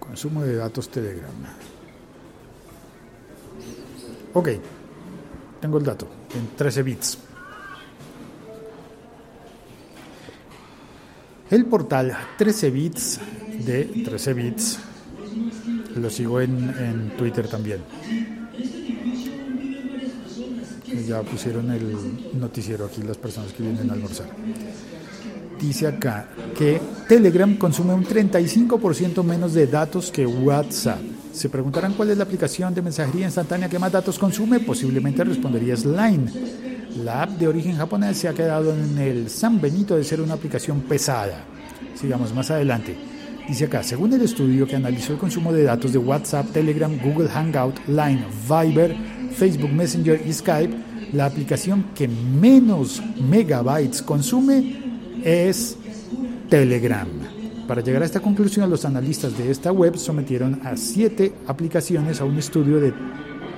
Consumo 0.00 0.42
de 0.42 0.56
datos 0.56 0.88
Telegram. 0.88 1.77
Ok, 4.38 4.50
tengo 5.60 5.78
el 5.78 5.84
dato 5.84 6.06
en 6.32 6.56
13 6.56 6.82
bits. 6.84 7.18
El 11.50 11.64
portal 11.64 12.16
13 12.36 12.70
bits 12.70 13.18
de 13.66 13.84
13 14.04 14.34
bits 14.34 14.78
lo 15.96 16.08
sigo 16.08 16.40
en, 16.40 16.72
en 16.78 17.16
Twitter 17.16 17.48
también. 17.48 17.80
Ya 21.04 21.20
pusieron 21.22 21.72
el 21.72 22.38
noticiero 22.38 22.84
aquí 22.84 23.02
las 23.02 23.16
personas 23.16 23.52
que 23.52 23.64
vienen 23.64 23.90
a 23.90 23.94
almorzar. 23.94 24.28
Dice 25.60 25.88
acá 25.88 26.28
que 26.56 26.80
Telegram 27.08 27.56
consume 27.56 27.92
un 27.92 28.04
35% 28.04 29.24
menos 29.24 29.52
de 29.52 29.66
datos 29.66 30.12
que 30.12 30.24
WhatsApp. 30.24 31.17
Se 31.38 31.48
preguntarán 31.48 31.94
cuál 31.94 32.10
es 32.10 32.18
la 32.18 32.24
aplicación 32.24 32.74
de 32.74 32.82
mensajería 32.82 33.26
instantánea 33.26 33.68
que 33.68 33.78
más 33.78 33.92
datos 33.92 34.18
consume. 34.18 34.58
Posiblemente 34.58 35.22
responderías 35.22 35.84
Line. 35.84 36.26
La 37.04 37.22
app 37.22 37.30
de 37.38 37.46
origen 37.46 37.76
japonés 37.76 38.16
se 38.16 38.26
ha 38.26 38.34
quedado 38.34 38.74
en 38.74 38.98
el 38.98 39.30
San 39.30 39.60
Benito 39.60 39.96
de 39.96 40.02
ser 40.02 40.20
una 40.20 40.34
aplicación 40.34 40.80
pesada. 40.80 41.44
Sigamos 41.94 42.34
más 42.34 42.50
adelante. 42.50 42.96
Dice 43.46 43.66
acá, 43.66 43.84
según 43.84 44.12
el 44.14 44.22
estudio 44.22 44.66
que 44.66 44.74
analizó 44.74 45.12
el 45.12 45.20
consumo 45.20 45.52
de 45.52 45.62
datos 45.62 45.92
de 45.92 45.98
WhatsApp, 45.98 46.50
Telegram, 46.50 46.90
Google 47.00 47.28
Hangout, 47.28 47.86
Line, 47.86 48.24
Viber, 48.48 48.96
Facebook 49.32 49.70
Messenger 49.70 50.20
y 50.26 50.32
Skype, 50.32 50.74
la 51.12 51.26
aplicación 51.26 51.84
que 51.94 52.08
menos 52.08 53.00
megabytes 53.30 54.02
consume 54.02 54.82
es 55.22 55.76
Telegram. 56.50 57.17
Para 57.68 57.82
llegar 57.82 58.02
a 58.02 58.06
esta 58.06 58.20
conclusión, 58.20 58.70
los 58.70 58.86
analistas 58.86 59.36
de 59.36 59.50
esta 59.50 59.70
web 59.70 59.98
sometieron 59.98 60.58
a 60.64 60.74
siete 60.78 61.34
aplicaciones 61.46 62.18
a 62.18 62.24
un 62.24 62.38
estudio 62.38 62.80
de 62.80 62.94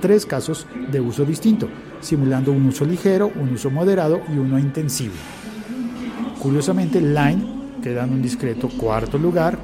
tres 0.01 0.25
casos 0.25 0.67
de 0.91 0.99
uso 0.99 1.23
distinto. 1.23 1.69
simulando 2.01 2.51
un 2.51 2.65
uso 2.65 2.83
ligero, 2.83 3.31
un 3.39 3.53
uso 3.53 3.69
moderado 3.69 4.19
y 4.27 4.37
uno 4.37 4.57
intensivo. 4.59 5.13
Curiosamente, 6.41 6.99
Line 6.99 7.77
queda 7.81 8.03
en 8.03 8.13
un 8.13 8.21
discreto 8.21 8.67
cuarto 8.69 9.19
lugar 9.19 9.57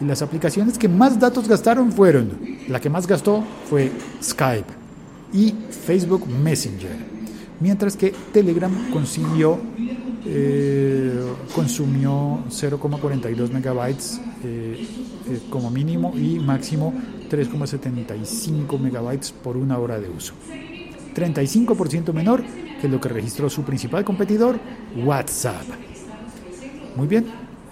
y 0.00 0.04
las 0.06 0.22
aplicaciones 0.22 0.78
que 0.78 0.88
más 0.88 1.20
datos 1.20 1.46
gastaron 1.46 1.92
fueron, 1.92 2.30
la 2.68 2.80
que 2.80 2.88
más 2.88 3.06
gastó 3.06 3.44
fue 3.68 3.92
Skype 4.22 4.72
y 5.34 5.54
Facebook 5.70 6.26
Messenger, 6.26 6.96
mientras 7.60 7.94
que 7.94 8.14
Telegram 8.32 8.90
consiguió 8.90 9.60
eh, 10.24 11.20
consumió 11.54 12.44
0,42 12.48 13.50
megabytes 13.50 14.20
eh, 14.44 14.86
eh, 15.28 15.40
como 15.50 15.70
mínimo 15.70 16.12
y 16.16 16.38
máximo 16.38 16.94
3,75 17.30 18.78
megabytes 18.78 19.32
por 19.32 19.56
una 19.56 19.78
hora 19.78 19.98
de 19.98 20.08
uso. 20.08 20.34
35% 21.14 22.12
menor 22.12 22.42
que 22.80 22.88
lo 22.88 23.00
que 23.00 23.08
registró 23.08 23.50
su 23.50 23.62
principal 23.62 24.04
competidor, 24.04 24.58
WhatsApp. 25.04 25.64
Muy 26.96 27.06
bien, 27.06 27.26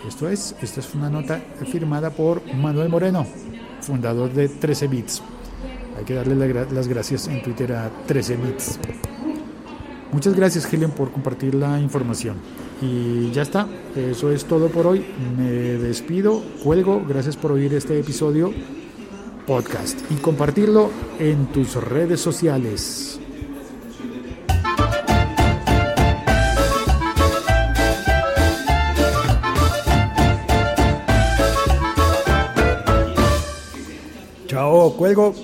esto 0.07 0.29
es, 0.29 0.55
esta 0.63 0.81
es 0.81 0.95
una 0.95 1.11
nota 1.11 1.41
firmada 1.71 2.11
por 2.11 2.43
Manuel 2.55 2.89
Moreno, 2.89 3.27
fundador 3.81 4.33
de 4.33 4.49
13 4.49 4.89
bits. 4.89 5.23
Hay 5.99 6.05
que 6.05 6.15
darle 6.15 6.67
las 6.71 6.89
gracias 6.89 7.29
en 7.29 7.43
Twitter 7.43 7.73
a 7.73 7.91
13 8.07 8.37
bits. 8.37 8.79
Muchas 10.13 10.35
gracias 10.35 10.71
Helen 10.73 10.91
por 10.91 11.11
compartir 11.13 11.55
la 11.55 11.81
información. 11.81 12.37
Y 12.83 13.31
ya 13.31 13.43
está, 13.43 13.69
eso 13.95 14.31
es 14.33 14.45
todo 14.45 14.69
por 14.69 14.87
hoy. 14.87 15.05
Me 15.39 15.51
despido, 15.51 16.43
cuelgo, 16.65 17.03
gracias 17.07 17.37
por 17.37 17.53
oír 17.53 17.73
este 17.75 17.99
episodio 17.99 18.53
podcast 19.47 19.99
y 20.11 20.15
compartirlo 20.17 20.91
en 21.19 21.47
tus 21.47 21.75
redes 21.75 22.21
sociales. 22.21 23.21
Chao, 34.47 34.93
cuelgo. 34.97 35.35